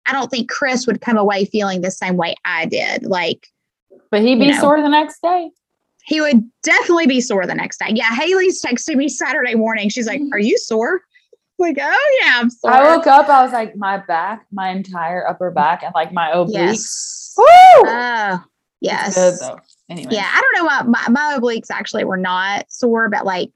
[0.07, 3.03] I don't think Chris would come away feeling the same way I did.
[3.05, 3.47] Like
[4.11, 4.59] But he'd be You know.
[4.61, 5.51] sore the next day.
[6.05, 7.91] he would definitely be sore the next day.
[7.93, 8.09] Yeah.
[8.15, 9.89] Haley's texting me Saturday morning.
[9.89, 11.01] She's like, Are you sore?
[11.57, 12.71] Like, oh yeah, I'm sore.
[12.71, 16.29] I woke up, I was like, my back, my entire upper back, and like my
[16.31, 16.51] obliques.
[16.51, 17.33] yes.
[17.37, 17.89] Woo!
[17.89, 18.43] Uh, it's
[18.81, 19.15] yes.
[19.15, 19.59] good though.
[19.89, 20.09] Anyway.
[20.11, 23.51] Yeah, I don't know why my, my obliques actually were not sore, but like,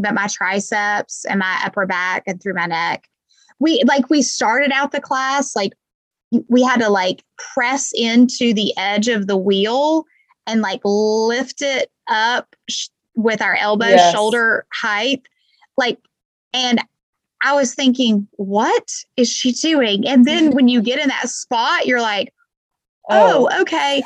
[0.00, 3.06] but my triceps and my upper back and through my neck.
[3.58, 5.72] We like we started out the class like
[6.48, 10.04] we had to like press into the edge of the wheel
[10.46, 14.12] and like lift it up sh- with our elbow Yes.
[14.12, 15.22] shoulder height,
[15.76, 15.98] like,
[16.52, 16.80] and
[17.42, 20.06] I was thinking, what is she doing?
[20.06, 22.32] And then when you get in that spot, you're like,
[23.08, 24.02] oh, oh okay.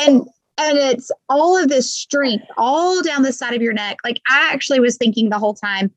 [0.00, 0.26] and
[0.58, 3.98] and it's all of this strength all down the side of your neck.
[4.04, 5.90] Like I actually was thinking the whole time,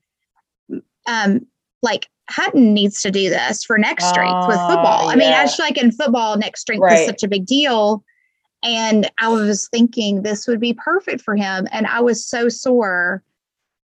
[1.06, 1.46] um,
[1.82, 5.08] like Hutton needs to do this for neck strength with Oh, football.
[5.08, 5.40] I mean, yeah.
[5.40, 7.00] I just like in football, neck strength Right.
[7.00, 8.04] is such a big deal.
[8.62, 11.66] And I was thinking this would be perfect for him.
[11.72, 13.22] And I was so sore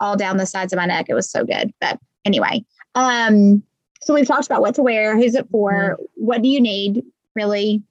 [0.00, 1.06] all down the sides of my neck.
[1.08, 1.72] It was so good.
[1.80, 2.62] But anyway,
[2.94, 3.62] um,
[4.02, 6.02] so we've talked about what to wear, who's it for, Mm-hmm.
[6.16, 7.02] what do you need,
[7.34, 7.82] really?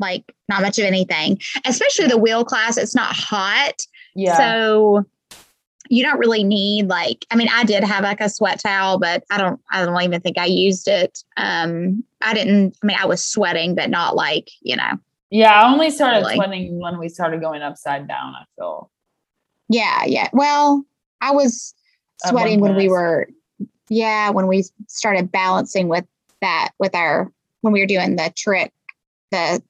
[0.00, 2.76] Like not much of anything, especially the wheel class.
[2.76, 3.74] It's not hot.
[4.14, 4.36] yeah.
[4.36, 5.04] So
[5.92, 9.24] you don't really need like, I mean, I did have like a sweat towel, but
[9.30, 11.18] I don't, I don't even think I used it.
[11.36, 14.92] Um, I didn't, I mean, I was sweating, but not like, you know,
[15.30, 15.50] yeah.
[15.52, 16.36] I only started Really.
[16.36, 18.88] sweating when we started going upside down, I feel.
[19.68, 20.28] yeah, yeah.
[20.32, 20.84] Well,
[21.20, 21.74] I was
[22.24, 23.28] sweating when we were,
[23.88, 26.04] yeah, when we started balancing with
[26.40, 27.32] that, with our,
[27.62, 28.72] when we were doing the trick,
[29.32, 29.60] the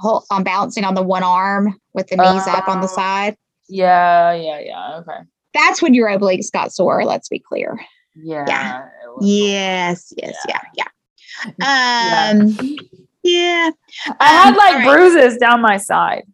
[0.00, 2.94] whole, on balancing on the one arm with the knees up on the Oh.
[2.94, 3.36] side.
[3.68, 4.96] Yeah, yeah, yeah.
[4.98, 5.18] Okay.
[5.54, 7.04] That's when your obliques got sore.
[7.04, 7.78] Let's be clear.
[8.16, 8.88] Yeah.
[9.06, 10.84] was- Yes, yes, yeah, yeah.
[11.58, 12.32] Yeah.
[12.32, 12.76] Um,
[13.22, 13.70] yeah.
[14.20, 14.88] I had Um, like right.
[14.90, 16.24] bruises down my side.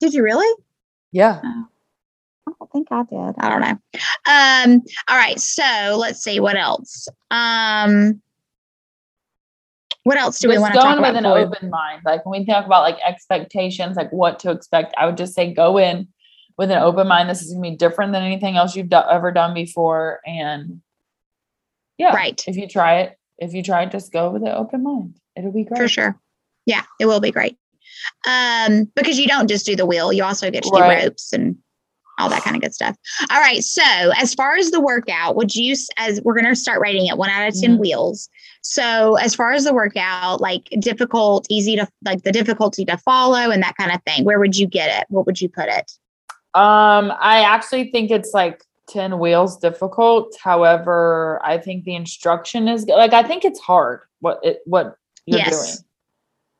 [0.00, 0.62] Did you really?
[1.12, 1.40] Yeah.
[1.44, 3.34] I don't think I did.
[3.38, 3.78] I don't know.
[4.26, 5.38] Um, all right.
[5.38, 7.08] So let's see what else.
[7.30, 8.20] Um,
[10.08, 11.08] what else do we want to talk going about?
[11.14, 12.02] with an before we- open mind.
[12.04, 15.52] Like when we talk about like expectations, like what to expect, I would just say
[15.52, 16.08] go in
[16.56, 17.28] with an open mind.
[17.30, 20.80] This is gonna be different than anything else you've do- ever done before, and
[21.98, 22.42] yeah, Right.
[22.46, 25.16] If you try it, if you try it, just go with an open mind.
[25.36, 26.18] It'll be great For sure.
[26.66, 27.56] Yeah, it will be great.
[28.26, 31.56] Um, because you don't just do the wheel, you also get to do ropes and
[32.18, 32.96] all that kind of good stuff.
[33.30, 33.62] All right.
[33.62, 33.82] So
[34.16, 37.46] as far as the workout, would you as we're gonna start rating it one out
[37.48, 37.80] of 10 Mhm.
[37.80, 38.28] wheels.
[38.70, 43.50] So as far as the workout, like difficult, easy to like the difficulty to follow
[43.50, 45.06] and that kind of thing, where would you get it?
[45.08, 45.90] What would you put it?
[46.52, 50.36] Um, I actually think it's like 10 wheels difficult.
[50.38, 52.96] However, I think the instruction is good.
[52.96, 55.50] Like I think it's hard what it what you're yes.
[55.50, 55.88] doing.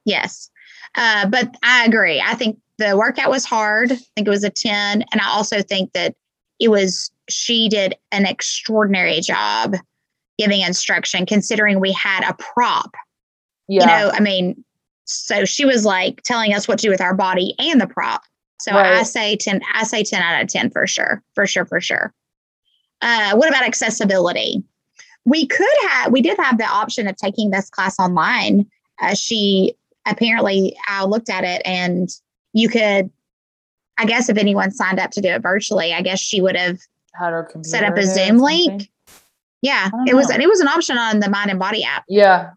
[0.06, 0.50] Yes.
[0.94, 2.22] Uh, but I agree.
[2.24, 3.92] I think the workout was hard.
[3.92, 5.04] I think it was a 10.
[5.12, 6.14] And I also think that
[6.58, 9.74] it was, she did an extraordinary job
[10.38, 12.94] giving instruction considering we had a prop.
[13.66, 13.81] Yeah.
[13.81, 14.64] You know, I mean,
[15.05, 18.22] so she was like telling us what to do with our body and the prop.
[18.61, 21.22] So I say 10, I say 10 out of 10 for sure.
[21.35, 22.12] For sure, for sure.
[23.01, 24.62] Uh, what about accessibility?
[25.24, 28.66] We could have, we did have the option of taking this class online.
[29.01, 29.74] Uh, she
[30.07, 32.09] apparently, I looked at it and
[32.53, 33.11] you could,
[33.96, 36.81] I guess, if anyone signed up to do it virtually, I guess she would have
[37.14, 38.90] Had her computer set up a Zoom link.
[39.62, 40.34] Yeah, it was, know.
[40.34, 42.04] and it was an option on the Mind and Body app.
[42.08, 42.50] Yeah.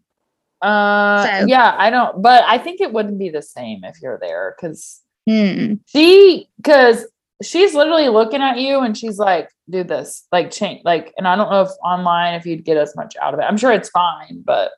[0.61, 4.19] Uh So- yeah, I don't but I think it wouldn't be the same if you're
[4.21, 5.75] there cuz Hmm.
[5.87, 7.05] she cuz
[7.43, 11.35] she's literally looking at you and she's like do this like change like and I
[11.35, 13.43] don't know if online if you'd get as much out of it.
[13.43, 14.71] I'm sure it's fine, but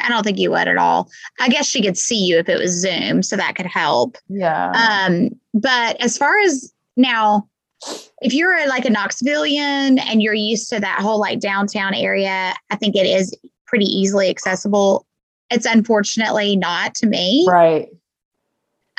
[0.00, 1.08] I don't think you would at all.
[1.40, 4.16] I guess she could see you if it was Zoom, so that could help.
[4.28, 4.70] Yeah.
[4.72, 7.48] Um, but as far as now,
[8.22, 12.54] if you're a, like a Knoxvilleian and you're used to that whole like downtown area,
[12.70, 13.34] I think it is
[13.66, 15.06] pretty easily accessible.
[15.50, 17.46] It's unfortunately not to me.
[17.48, 17.88] right.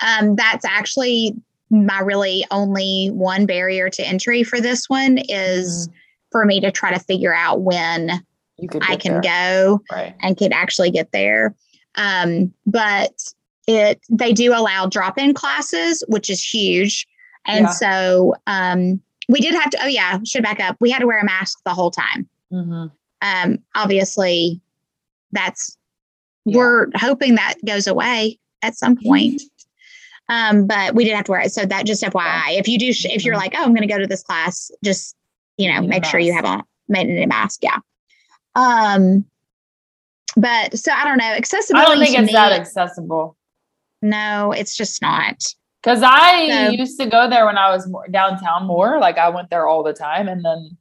[0.05, 1.33] Um, that's actually
[1.69, 5.89] my really only one barrier to entry for this one is
[6.31, 8.23] for me to try to figure out when.
[8.81, 9.21] I can there.
[9.21, 10.15] go Right.
[10.21, 11.55] and could actually get there.
[11.95, 13.11] Um, but
[13.67, 17.07] it they do allow drop-in classes, which is huge.
[17.47, 17.71] And Yeah.
[17.71, 19.79] so um, we did have to.
[19.83, 20.77] Oh yeah, should back up.
[20.79, 22.27] We had to wear a mask the whole time.
[22.51, 22.85] hmm
[23.21, 24.61] Um, obviously,
[25.31, 25.77] that's
[26.45, 26.57] Yeah.
[26.57, 29.41] we're hoping that goes away at some point.
[30.29, 31.53] Um, but we did have to wear it.
[31.53, 33.39] So that just FYI, if you do, if you're Mhm.
[33.39, 35.15] like, oh, I'm going to go to this class, just
[35.57, 37.61] you know, a make sure you have on made a mask.
[37.63, 37.77] Yeah.
[38.55, 39.25] Um,
[40.35, 41.25] but so I don't know.
[41.25, 41.87] I Accessibility.
[41.87, 43.35] don't think it's that accessible.
[44.01, 45.41] no, it's just not.
[45.81, 48.99] Because I So- used to go there when I was more downtown more.
[48.99, 50.27] Like I went there all the time.
[50.27, 50.77] And then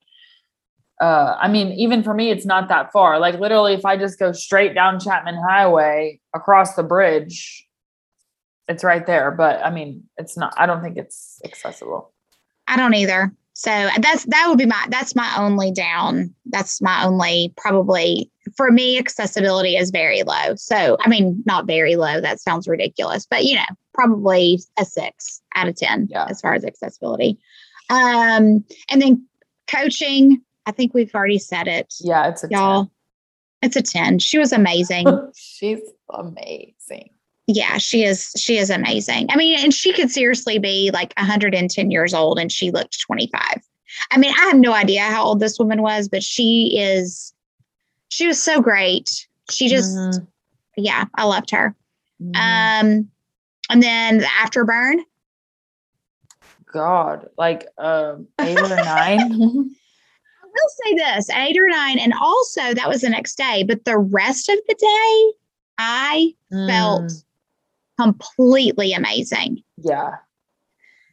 [1.01, 3.19] uh I mean, even for me, it's not that far.
[3.19, 7.67] Like literally, if I just go straight down Chapman Highway across the bridge,
[8.69, 9.31] it's right there.
[9.31, 12.13] But I mean, it's not I don't think it's accessible.
[12.67, 13.33] I don't either.
[13.53, 16.35] So that's that would be my that's my only down.
[16.47, 20.55] That's my only probably for me accessibility is very low.
[20.57, 22.21] So I mean not very low.
[22.21, 23.65] That sounds ridiculous, but you know
[23.97, 26.27] probably a six out of ten Yeah.
[26.29, 27.39] as far as accessibility.
[27.91, 29.27] Um, and then
[29.67, 30.41] coaching.
[30.67, 32.91] I think we've already said it, Yeah, it's a y'all.
[33.63, 34.19] It's a ten.
[34.19, 35.07] She was amazing.
[35.37, 35.81] She's
[36.11, 37.11] amazing.
[37.47, 38.33] yeah, she is.
[38.37, 39.29] She is amazing.
[39.31, 43.41] I mean, and she could seriously be like 110 years old, and she looked 25.
[44.11, 47.33] I mean, I have no idea how old this woman was, but she is.
[48.09, 49.27] She was so great.
[49.51, 50.27] She just, Mhm.
[50.77, 51.75] yeah, I loved her.
[52.21, 52.37] Mhm.
[52.37, 53.11] Um,
[53.71, 55.01] and then the afterburn.
[56.73, 59.33] God, like um eight or nine.
[59.33, 63.63] I will say this: eight or nine, and also that was the next day.
[63.63, 65.39] But the rest of the day,
[65.79, 66.35] I
[66.69, 67.25] felt Mm.
[67.99, 69.63] completely amazing.
[69.79, 70.17] Yeah.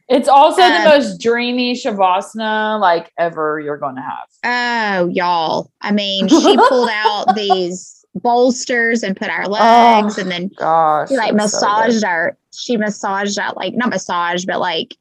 [0.06, 4.28] It's also Um, the most dreamy shavasana like ever you're going to have.
[4.44, 5.70] Oh, y'all.
[5.80, 11.08] I mean, she pulled out these bolsters and put our legs Oh, and then Gosh.
[11.08, 14.96] she like that's so massaged our she massaged out like not massaged, but like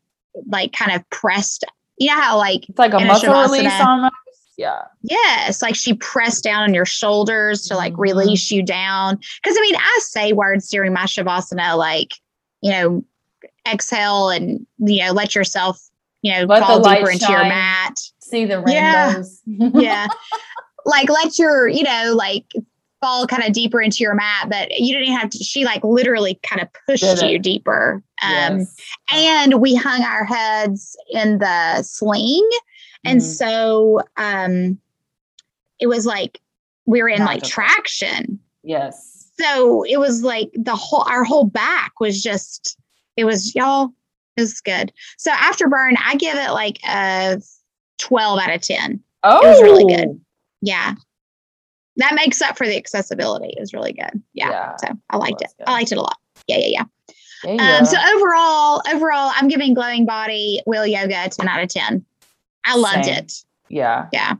[0.48, 1.64] like kind of pressed.
[1.98, 3.44] You know how like It's like a muscle shavasana.
[3.52, 4.14] release almost.
[4.58, 4.82] Yeah.
[5.02, 8.00] yes, like she pressed down on your shoulders to like Mhm.
[8.00, 9.18] release you down.
[9.44, 12.14] Cause I mean, I say words during my shavasana like,
[12.62, 13.04] you know,
[13.72, 15.80] exhale and you know, let yourself,
[16.22, 17.96] you know, Let fall deeper into your mat.
[18.20, 19.06] See the Yeah.
[19.08, 19.42] rainbows.
[19.48, 20.08] yeah
[20.86, 22.46] like let your you know like
[23.04, 26.40] fall kind of deeper into your mat but you didn't have to she like literally
[26.42, 28.76] kind of pushed you deeper um Yes.
[29.12, 32.50] and we hung our heads in the sling
[33.04, 33.36] and Mhm.
[33.36, 34.80] so um
[35.80, 36.40] it was like
[36.86, 39.28] we were in like traction yes.
[39.38, 42.78] so it was like the whole our whole back was just
[43.18, 43.90] it was y'all
[44.38, 47.42] it was good so afterburn i give it like a
[48.00, 50.22] 12 out of 10 Oh, it was really good.
[50.62, 50.94] yeah
[51.98, 55.42] that makes up for the accessibility it was really good yeah, Yeah, so i liked
[55.42, 55.68] it good.
[55.68, 56.86] i liked it a lot yeah yeah
[57.46, 61.62] yeah Yeah, um so overall overall i'm giving glowing body wheel yoga a 10 out
[61.62, 62.06] of 10
[62.66, 63.16] i loved Same.
[63.18, 63.34] it
[63.70, 64.08] yeah.
[64.12, 64.34] yeah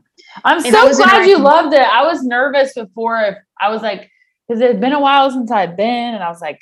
[0.44, 1.80] I'm If so glad you loved it.
[1.80, 4.10] I was nervous before if I was like,
[4.48, 6.60] because it had been a while since I'd been, and I was like,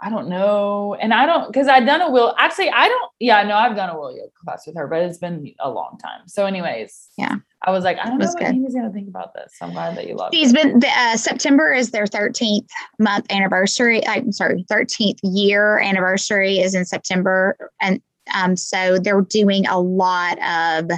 [0.00, 0.94] I don't know.
[1.00, 2.34] And I don't because I'd done a wheel.
[2.38, 5.18] Actually, I don't, yeah, no, I've done a wheel yoga class with her, but it's
[5.18, 6.26] been a long time.
[6.26, 7.36] So, anyways, Yeah.
[7.66, 8.48] I was like, I don't know what good.
[8.48, 9.54] Amy's gonna think about this.
[9.58, 10.54] So I'm glad that you loved she's it.
[10.54, 12.66] been the uh, september is their 13th
[12.98, 18.00] month anniversary i'm sorry 13th year anniversary is in september and
[18.34, 20.90] um so they're doing a lot of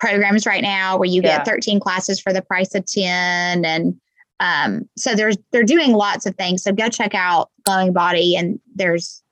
[0.00, 1.38] programs right now where you Yeah.
[1.38, 3.94] get 13 classes for the price of 10 and
[4.40, 8.58] um so there's they're doing lots of things so go check out glowing body and
[8.74, 9.22] there's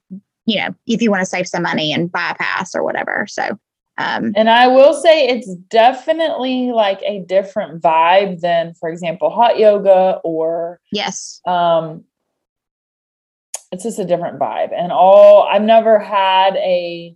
[0.46, 3.26] you know if you want to save some money and buy a pass or whatever
[3.28, 3.58] so
[4.02, 9.58] um And I will say it's definitely like a different vibe than, for example, hot
[9.58, 11.40] yoga or yes.
[11.46, 12.04] um
[13.70, 14.72] it's just a different vibe.
[14.76, 17.14] And all i've never had a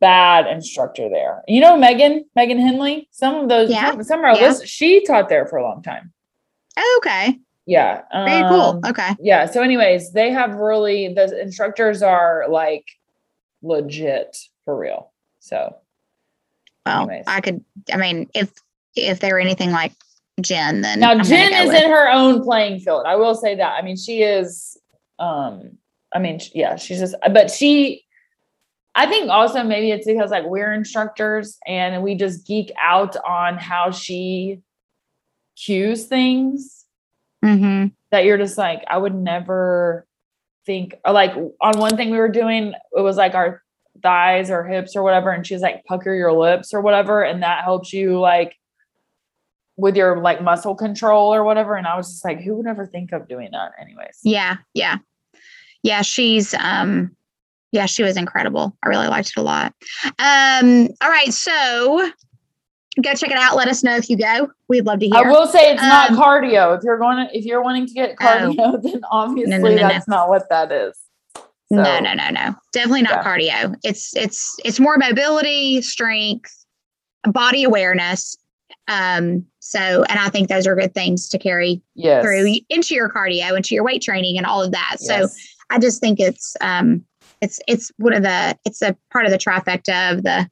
[0.00, 1.42] bad instructor there.
[1.48, 3.08] You know megan megan henley?
[3.10, 4.00] Some of those Yeah.
[4.02, 4.48] some, of our Yeah.
[4.48, 6.12] lists she taught there for a long time.
[6.78, 7.38] Oh, okay.
[7.66, 8.80] Yeah very cool.
[8.84, 9.10] um, okay.
[9.20, 12.86] yeah so anyways they have really the instructors are like
[13.62, 15.12] legit for real.
[15.40, 15.76] So
[16.86, 17.24] Well, Anyways.
[17.26, 17.64] I could.
[17.92, 18.50] I mean, if
[18.96, 19.92] if they were anything like
[20.40, 23.04] Jen, then Now I'm Jen is with- in her own playing field.
[23.06, 23.72] I will say that.
[23.78, 24.76] I mean, she is.
[25.18, 25.78] Um,
[26.14, 27.14] I mean, yeah, she's just.
[27.32, 28.04] But she,
[28.94, 33.56] I think also maybe it's because like we're instructors and we just geek out on
[33.56, 34.60] how she
[35.56, 36.84] cues things
[37.44, 37.92] Mhm.
[38.10, 40.06] that you're just like I would never
[40.66, 40.96] think.
[41.04, 43.62] Or like on one thing we were doing, it was like our
[44.04, 47.64] thighs or hips or whatever, and she's like pucker your lips or whatever, and that
[47.64, 48.54] helps you like
[49.76, 51.74] with your like muscle control or whatever.
[51.74, 54.20] And I was just like, who would ever think of doing that, anyways?
[54.22, 54.98] Yeah, yeah.
[55.82, 57.16] Yeah, she's um
[57.72, 58.76] yeah, she was incredible.
[58.84, 59.74] I really liked it a lot.
[60.20, 62.08] Um, all right, so
[63.02, 63.56] go check it out.
[63.56, 64.48] Let us know if you go.
[64.68, 65.16] We'd love to hear.
[65.16, 66.76] I will say it's not Um, cardio.
[66.78, 69.88] If you're going to, if you're wanting to get cardio, then obviously no, no.
[69.88, 70.96] that's not what that is.
[71.76, 72.54] No, So, no, no, no.
[72.72, 73.74] Definitely not cardio.
[73.82, 76.52] It's it's it's more mobility, strength,
[77.30, 78.36] body awareness.
[78.88, 82.22] Um, so and I think those are good things to carry Yes.
[82.22, 84.96] through into your cardio, into your weight training and all of that.
[84.98, 85.36] So Yes.
[85.70, 87.04] I just think it's um
[87.40, 90.48] it's it's one of the it's a part of the trifecta of the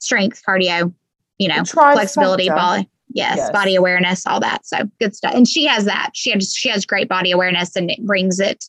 [0.00, 0.92] strength, cardio,
[1.38, 3.50] you know, flexibility, body, yes, Yes.
[3.50, 4.66] body awareness, all that.
[4.66, 5.34] So good stuff.
[5.34, 6.10] And she has that.
[6.14, 8.64] She has she has great body awareness and it brings it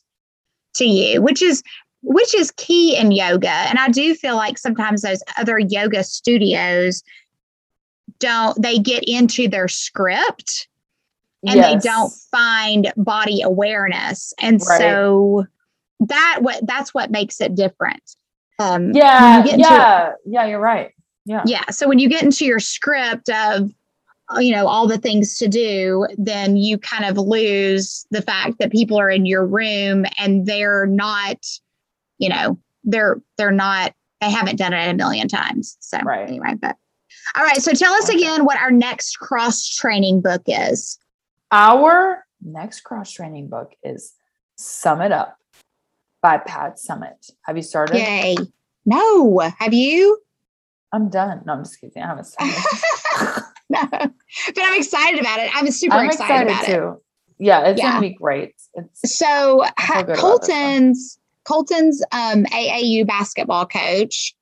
[0.76, 1.62] to you, which is
[2.02, 3.50] which is key in yoga.
[3.50, 7.02] And I do feel like sometimes those other yoga studios
[8.18, 10.68] don't they get into their script
[11.46, 11.82] and Yes.
[11.82, 14.78] they don't find body awareness and Right.
[14.78, 15.44] so
[16.00, 18.02] that what that's what makes it different
[18.58, 19.38] um Yeah.
[19.38, 20.12] you get into- Yeah.
[20.26, 20.46] Yeah.
[20.46, 20.90] You're right.
[21.26, 21.42] Yeah.
[21.46, 23.70] yeah so when you get into your script of
[24.34, 28.58] uh, you know all the things to do then you kind of lose the fact
[28.58, 31.36] that people are in your room and they're not
[32.20, 36.28] you know they're they're not they haven't done it a million times so Right.
[36.28, 36.76] anyway but
[37.36, 40.98] all right so tell us again what our next cross training book is
[41.50, 44.12] Our next cross training book is
[44.56, 45.36] Sum It Up
[46.22, 47.30] by Pat Summitt.
[47.42, 47.96] Have you started?
[47.96, 48.36] yay
[48.86, 50.20] no have you
[50.92, 51.42] I'm done.
[51.46, 52.02] No, I'm just kidding.
[52.02, 52.56] I haven't started.
[53.68, 54.12] no, but
[54.60, 55.48] I'm excited about it.
[55.54, 56.94] I'm super I'm excited, excited, about it.
[56.96, 57.02] too.
[57.38, 57.90] Yeah, it's Yeah.
[57.92, 58.54] gonna be great.
[58.74, 60.30] It's So I feel ha- good about this one.
[60.40, 61.18] Colton's
[61.50, 64.36] Colton's um, AAU basketball coach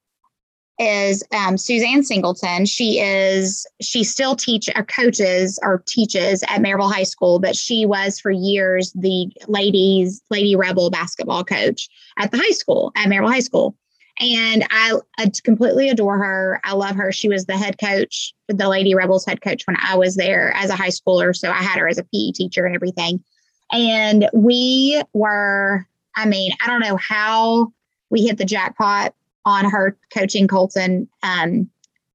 [0.78, 2.66] is um, Suzanne Singleton.
[2.66, 7.86] She is she still teach or coaches or teaches at Maryville High School, but she
[7.86, 11.88] was for years the ladies Lady Rebel basketball coach
[12.18, 13.74] at the high school at Maryville High School.
[14.20, 16.60] And I, I completely adore her.
[16.62, 17.10] I love her.
[17.10, 20.68] She was the head coach, the Lady Rebels head coach when I was there as
[20.68, 21.34] a high schooler.
[21.34, 23.24] So I had her as a PE teacher and everything.
[23.72, 25.86] And we were,
[26.18, 27.72] I mean, I don't know how
[28.10, 29.14] we hit the jackpot
[29.44, 31.70] on her coaching Colton, um,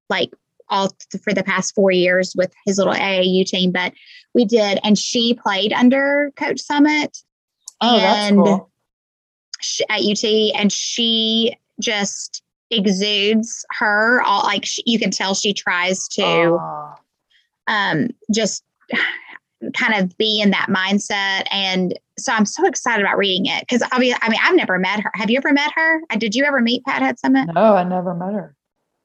[0.09, 0.33] like
[0.69, 3.93] all th- for the past four years with his little AAU team, but
[4.33, 4.79] we did.
[4.83, 7.23] And she played under Coach Summitt
[7.79, 8.69] oh, that's and cool.
[9.61, 10.23] sh- at UT,
[10.55, 16.95] and she just exudes her all like she, you can tell she tries to Oh,
[17.67, 18.63] um just
[19.77, 23.81] kind of be in that mindset and so i'm so excited about reading it because
[23.91, 26.43] obviously i mean i've never met her have you ever met her Uh, did you
[26.43, 28.55] ever meet pat head summitt no, I never met her.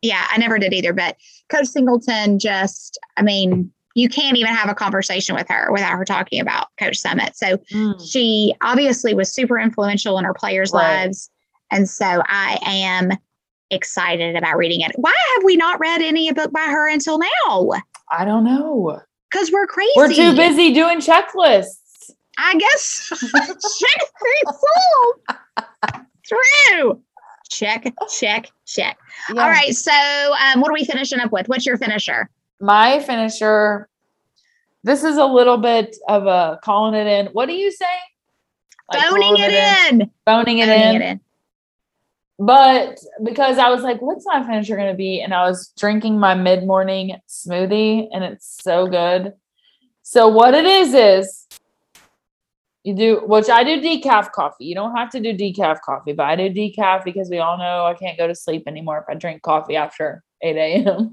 [0.03, 1.17] yeah i never did either but
[1.49, 6.05] coach singleton just i mean you can't even have a conversation with her without her
[6.05, 8.11] talking about coach summitt so Mm.
[8.13, 11.05] she obviously was super influential in her players' Right.
[11.05, 11.31] lives.
[11.71, 13.11] And so I am
[13.71, 14.93] excited about reading it.
[14.97, 17.71] Why have we not read any book by her until now?
[18.11, 19.01] I don't know.
[19.31, 19.93] Because we're crazy.
[19.97, 21.77] We're too busy doing checklists.
[22.39, 23.09] I guess.
[23.79, 24.01] check
[24.47, 25.67] full.
[26.25, 27.03] True.
[27.51, 28.99] Check, check, check.
[29.33, 29.43] Yeah.
[29.43, 29.75] All right.
[29.75, 31.49] So, um, what are we finishing up with?
[31.49, 32.31] What's your finisher?
[32.61, 33.89] My finisher.
[34.85, 37.27] This is a little bit of a calling it in.
[37.33, 37.85] What do you say?
[38.93, 40.11] Like Phoning calling it in.
[40.25, 41.03] Boning it Phoning in.
[41.03, 41.21] it in.
[42.39, 45.21] But because I was like, what's my finisher going to be?
[45.21, 49.33] And I was drinking my mid morning smoothie and it's so good.
[50.03, 51.49] So, what it is, is
[52.85, 54.65] you do, which I do decaf coffee.
[54.65, 57.85] You don't have to do decaf coffee, but I do decaf because we all know
[57.85, 60.87] I can't go to sleep anymore if I drink coffee after 8 a.m.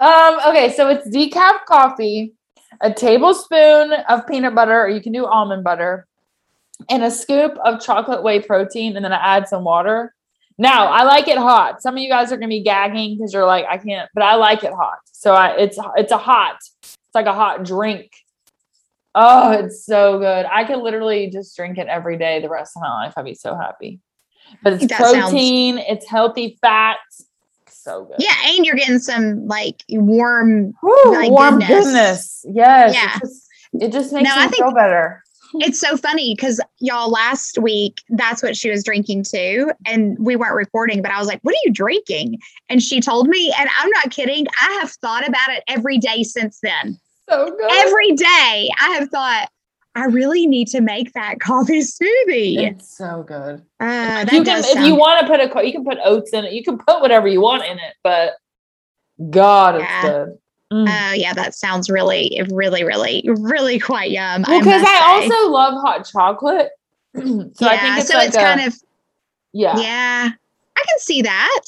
[0.00, 2.34] um, okay, so it's decaf coffee,
[2.80, 6.06] a tablespoon of peanut butter, or you can do almond butter,
[6.90, 10.14] and a scoop of chocolate whey protein, and then I add some water.
[10.58, 11.82] Now I like it hot.
[11.82, 14.36] Some of you guys are gonna be gagging because you're like, I can't, but I
[14.36, 14.98] like it hot.
[15.12, 16.56] So I it's it's a hot,
[17.16, 18.12] like a hot drink.
[19.16, 20.46] Oh, it's so good.
[20.46, 23.14] I could literally just drink it every day the rest of my life.
[23.16, 23.98] I'd be so happy.
[24.62, 27.24] But it's That sounds- protein, it's healthy fats,
[27.68, 28.16] so good.
[28.18, 30.74] Yeah, and you're getting some like warm.
[30.82, 31.84] Woo, My warm goodness.
[31.84, 32.46] goodness.
[32.52, 32.94] Yes.
[32.94, 33.16] Yeah.
[33.16, 33.46] It just,
[33.80, 35.22] it just makes No, me think- feel better.
[35.60, 40.36] It's so funny because y'all last week that's what she was drinking too, and we
[40.36, 41.00] weren't recording.
[41.00, 44.10] But I was like, "What are you drinking?" And she told me, and I'm not
[44.10, 44.46] kidding.
[44.60, 46.98] I have thought about it every day since then.
[47.28, 47.70] So good.
[47.72, 49.48] Every day, I have thought.
[49.94, 52.58] I really need to make that coffee smoothie.
[52.70, 53.62] it's so good.
[53.80, 55.96] Uh, that you can, does if you sound- want to put a, you can put
[56.04, 56.52] oats in it.
[56.52, 58.34] You can put whatever you want in it, but
[59.30, 60.02] God, it's Yeah.
[60.02, 60.38] good.
[60.72, 60.88] Mm.
[60.88, 64.44] Oh yeah, that sounds really, really, really, really quite yum.
[64.46, 65.34] well, because must I, say.
[65.34, 66.70] also love hot chocolate,
[67.14, 68.74] so yeah, I think it's so like it's a, kind of
[69.52, 70.28] yeah, yeah.
[70.76, 71.64] I can see that.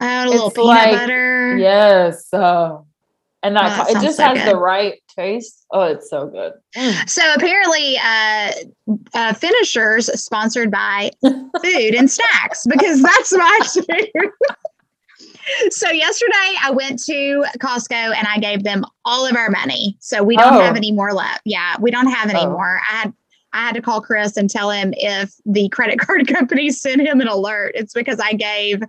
[0.00, 1.56] Oh, a little It's peanut like- butter.
[1.56, 2.26] yes.
[2.28, 2.86] So,
[3.44, 5.64] and that, Oh, that it just so has the right taste.
[5.72, 6.52] Oh, it's so good.
[6.76, 7.08] Mm.
[7.08, 8.52] So apparently, uh,
[9.14, 14.30] uh, finishers sponsored by food and snacks because that's my food.
[15.70, 19.96] so yesterday I went to Costco and I gave them all of our money.
[20.00, 20.60] So we don't Oh.
[20.60, 21.42] have any more left.
[21.44, 22.50] Yeah, we don't have any Oh.
[22.50, 22.80] more.
[22.90, 23.12] I had
[23.52, 27.20] I had to call Chris and tell him if the credit card company sent him
[27.20, 28.82] an alert, it's because I gave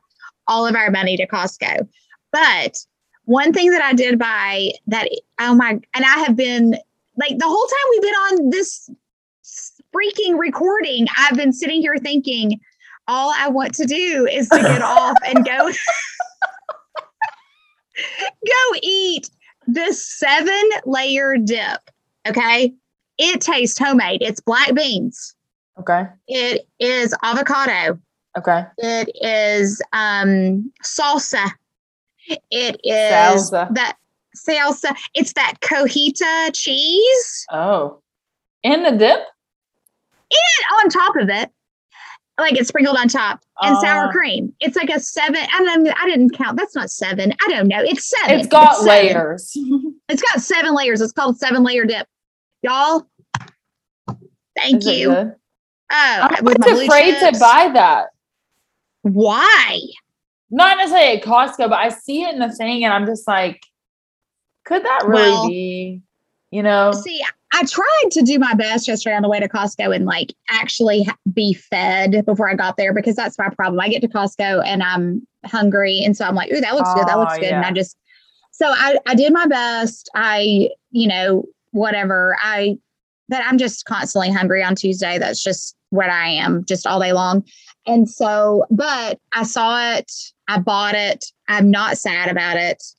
[0.47, 1.87] all of our money to Costco.
[2.31, 2.75] But
[3.25, 5.09] one thing that I did buy that
[5.39, 6.75] oh my and I have been
[7.17, 8.89] like the whole time we've been on this
[9.95, 12.59] freaking recording, I've been sitting here thinking,
[13.07, 15.71] all I want to do is to get off and go
[18.47, 19.29] go eat
[19.67, 21.79] this seven layer dip.
[22.27, 22.73] Okay.
[23.17, 24.21] It tastes homemade.
[24.21, 25.35] It's black beans.
[25.79, 27.99] Okay, It is avocado.
[28.37, 28.65] okay.
[28.77, 31.51] It is um salsa.
[32.27, 33.11] It is
[33.51, 33.73] Salsa.
[33.75, 33.97] that
[34.35, 34.95] salsa.
[35.13, 37.45] It's that cojita cheese.
[37.51, 38.01] Oh,
[38.63, 39.19] and the dip.
[40.31, 41.51] And on top of it,
[42.37, 44.11] like it's sprinkled on top, and sour Uh.
[44.11, 44.53] cream.
[44.59, 45.37] It's like a seven.
[45.53, 45.93] I don't know.
[46.01, 46.57] I didn't count.
[46.57, 47.31] That's not seven.
[47.45, 47.79] I don't know.
[47.81, 48.39] It's seven.
[48.39, 48.87] It's got seven.
[48.87, 49.55] layers.
[50.07, 51.01] It's got seven layers.
[51.01, 52.07] It's called seven layer dip.
[52.61, 53.07] Y'all,
[54.55, 55.11] thank Is you.
[55.11, 55.35] Oh,
[55.91, 58.07] I'm with my afraid to buy that.
[59.01, 59.79] Why?
[60.55, 63.61] Not necessarily at Costco, but I see it in the thing, and I'm just like,
[64.63, 66.01] could that really Well- be?
[66.51, 66.93] You know?
[66.93, 67.21] See,
[67.53, 71.05] I tried to do my best yesterday on the way to Costco and like actually
[71.33, 73.79] be fed before I got there because that's my problem.
[73.81, 76.01] I get to Costco and I'm hungry.
[76.05, 77.07] And so I'm like, ooh, that looks good.
[77.07, 77.51] That looks Oh, good.
[77.51, 77.65] And.
[77.65, 77.97] I just,
[78.51, 80.09] so I, I did my best.
[80.15, 82.37] I, you know, whatever.
[82.41, 82.77] I,
[83.27, 85.17] but I'm just constantly hungry on Tuesday.
[85.17, 87.43] That's just what I am just all day long.
[87.85, 90.11] And so, but I saw it,
[90.47, 91.25] I bought it.
[91.47, 92.83] I'm not sad about it.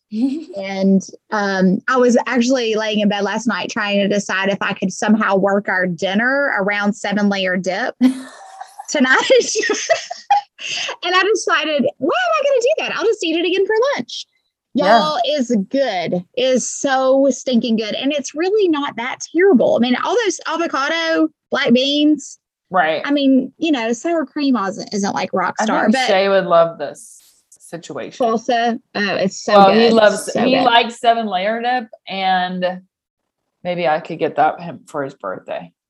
[0.57, 4.72] And um, I was actually laying in bed last night trying to decide if I
[4.72, 7.94] could somehow work our dinner around seven layer dip
[8.88, 9.20] tonight.
[11.05, 12.97] and I decided, why am I going to do that?
[12.97, 14.26] I'll just eat it again for lunch.
[14.74, 17.94] Y'all is good, is so stinking good.
[17.94, 19.76] And it's really not that terrible.
[19.76, 22.38] I mean, all those avocado, black beans,
[22.70, 23.03] right.
[23.05, 26.28] I mean, you know, sour cream isn't, isn't like rock I star, think but Shay
[26.28, 27.26] would love this
[27.67, 28.25] situation.
[28.27, 29.83] salsa, oh, it's so well, good.
[29.83, 30.62] he loves So he good.
[30.62, 32.83] likes seven layer dip, and
[33.62, 35.73] maybe I could get that him for his birthday.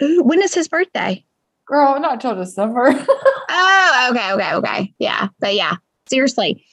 [0.00, 1.24] When is his birthday?
[1.66, 2.92] Girl, not till December.
[3.54, 4.94] Oh, okay, okay, okay.
[4.98, 5.76] Yeah, but yeah,
[6.06, 6.64] seriously.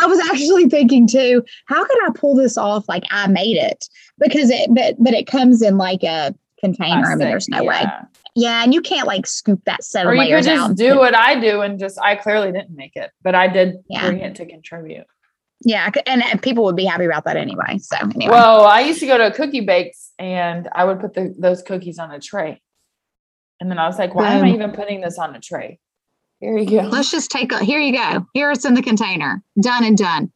[0.00, 3.86] I was actually thinking too, how could I pull this off like I made it?
[4.18, 7.04] Because it but but it comes in like a container.
[7.04, 7.84] I mean, there's no way.
[8.34, 8.62] Yeah.
[8.64, 10.76] And you can't like scoop that seven Or you could just out.
[10.76, 14.06] do what I do and just I clearly didn't make it, but I did Yeah.
[14.06, 15.06] bring it to contribute.
[15.64, 17.78] Yeah, and, and people would be happy about that anyway.
[17.78, 18.32] So anyway.
[18.32, 22.00] Well, I used to go to cookie bakes and I would put the, those cookies
[22.00, 22.60] on a tray.
[23.60, 25.78] And then I was like, why am I even putting this on a tray?
[26.40, 26.88] Here you go.
[26.88, 28.26] let's just take a here you go.
[28.34, 29.40] Here it's in the container.
[29.60, 30.32] Done and done.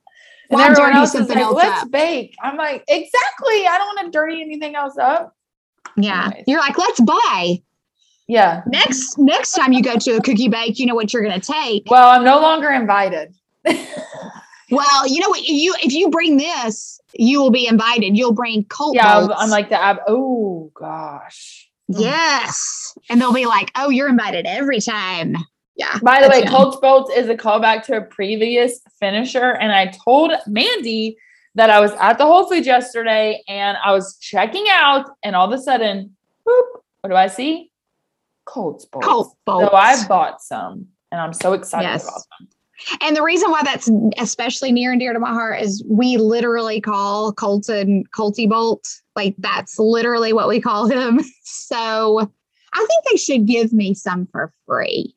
[0.49, 1.91] And Why dirty something like, else let's up?
[1.91, 2.37] bake.
[2.41, 3.67] I'm like, exactly.
[3.67, 5.35] I don't want to dirty anything else up.
[5.97, 6.27] Yeah.
[6.27, 6.45] Anyways.
[6.47, 7.63] You're like, let's buy.
[8.29, 8.63] Yeah.
[8.67, 11.85] Next next time you go to a cookie bake, you know what you're gonna take.
[11.89, 13.35] Well, I'm no longer invited.
[14.71, 15.45] Well, you know what?
[15.45, 18.17] You if you bring this, you will be invited.
[18.17, 18.97] You'll bring Colt.
[18.97, 19.99] yeah, I'm, I'm like the ab.
[20.09, 21.71] Oh gosh.
[21.93, 22.01] Hmm.
[22.01, 25.37] yes, and they'll be like, "Oh, you're invited every time."
[25.77, 25.99] Yeah.
[26.03, 26.51] By the way, good.
[26.51, 31.17] Colts Bolts is a callback to a previous finisher, and I told Mandy
[31.55, 35.47] that I was at the Whole Foods yesterday and I was checking out, and all
[35.47, 36.67] of a sudden, whoop,
[37.03, 37.71] what do I see?
[38.47, 39.07] Colts Bolts.
[39.07, 39.71] Colt Bolts.
[39.71, 42.05] So I bought some, and I'm so excited Yes.
[42.05, 42.49] about them.
[43.01, 46.81] And the reason why that's especially near and dear to my heart is we literally
[46.81, 48.87] call Colton Colty Bolt.
[49.15, 51.21] Like that's literally what we call him.
[51.43, 55.17] So I think they should give me some for free.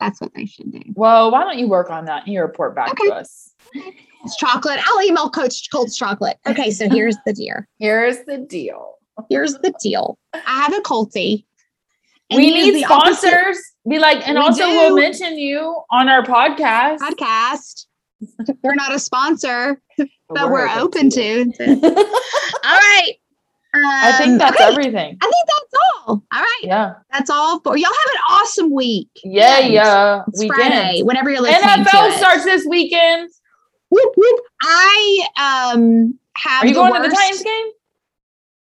[0.00, 0.82] That's what they should do.
[0.94, 3.08] Well, why don't you work on that and you report back Okay.
[3.08, 3.54] to us?
[4.24, 4.80] It's chocolate.
[4.84, 6.36] I'll email Coach Colt's chocolate.
[6.46, 7.54] Okay, so here's the deal.
[7.78, 8.96] Here's the deal.
[9.30, 10.18] Here's the deal.
[10.34, 11.44] I have a Colty.
[12.32, 13.58] And we need sponsors.
[13.88, 14.70] Be like, and We also do.
[14.70, 16.98] we'll mention you on our podcast.
[16.98, 17.86] podcast.
[18.62, 21.42] They're not a sponsor, But but we're open to.
[22.64, 23.12] All right.
[23.74, 25.16] I think Um, that's okay, everything.
[25.20, 26.06] I think that's all.
[26.08, 26.60] All right.
[26.62, 26.92] Yeah.
[27.10, 27.88] That's all for y'all.
[27.90, 29.08] Have an awesome week.
[29.24, 29.72] Yeah, Weekend.
[29.74, 30.22] yeah.
[30.28, 30.58] It's Weekend.
[30.74, 31.02] Friday.
[31.04, 32.18] Whenever you're listening to NFL it.
[32.18, 33.30] starts this weekend.
[33.88, 34.40] Whoop, whoop.
[34.62, 35.26] I
[35.72, 36.64] um have.
[36.64, 37.66] Are you the going to the worst- Titans game?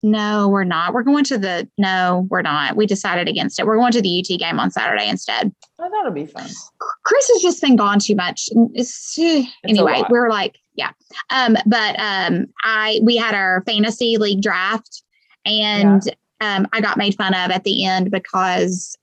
[0.07, 0.95] No, we're not.
[0.95, 1.69] We're going to the.
[1.79, 2.77] No, we're not.
[2.77, 3.67] We decided against it.
[3.67, 5.53] We're going to the UT game on Saturday instead.
[5.81, 6.49] I thought it'd be fun.
[6.79, 8.49] Chris has just been gone too much.
[8.73, 10.93] It's, eh, a anyway, we're like, yeah.
[11.31, 15.03] Um, but um, I we had our fantasy league draft,
[15.45, 16.01] and
[16.41, 18.97] um, I got made fun of at the end because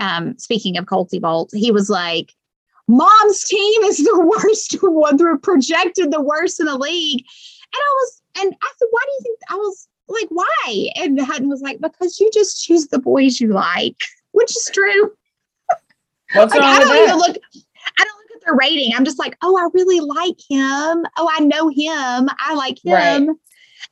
[0.00, 2.32] um, speaking of Colty Bolt, he was like,
[2.86, 5.16] "Mom's team is the worst one.
[5.16, 7.24] They're projected the worst in the league,"
[7.72, 11.20] and I was, and I said, "Why do you think?" I was like, "Why?" And
[11.20, 13.96] Hutton was like, "Because you just choose the boys you like,"
[14.32, 15.12] which is true.
[16.34, 17.36] What's Like, I don't even look.
[17.98, 18.92] I don't look at their rating.
[18.94, 21.06] I'm just like, oh, I really like him.
[21.16, 22.28] Oh, I know him.
[22.40, 22.92] I like him.
[22.92, 23.36] Right.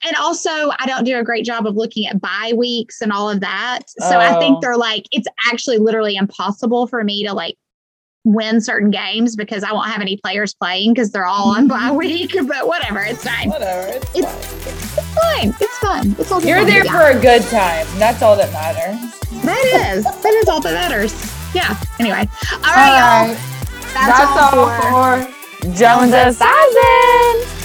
[0.04, 3.30] And also, I don't do a great job of looking at bye weeks and all
[3.30, 3.82] of that.
[3.98, 4.38] So I Oh.
[4.40, 7.56] think they're like, it's actually literally impossible for me to like
[8.24, 11.90] win certain games because I won't have any players playing because they're all on bye
[11.90, 12.34] week.
[12.46, 13.48] But whatever, it's fine.
[13.50, 13.88] Whatever.
[13.88, 14.68] It's It's- fine.
[14.68, 15.54] It's fine.
[15.60, 16.16] It's fun.
[16.18, 16.66] It's all You're fun.
[16.66, 16.92] there Yeah.
[17.12, 17.86] for a good time.
[17.98, 19.00] That's all that matters.
[19.42, 19.64] that
[19.94, 21.12] is that is all that matters.
[21.54, 21.76] Yeah.
[21.98, 23.34] Anyway, all All right, y'all.
[23.34, 23.38] right.
[23.94, 25.32] That's, all, for.
[25.62, 27.61] for Jones Asylum.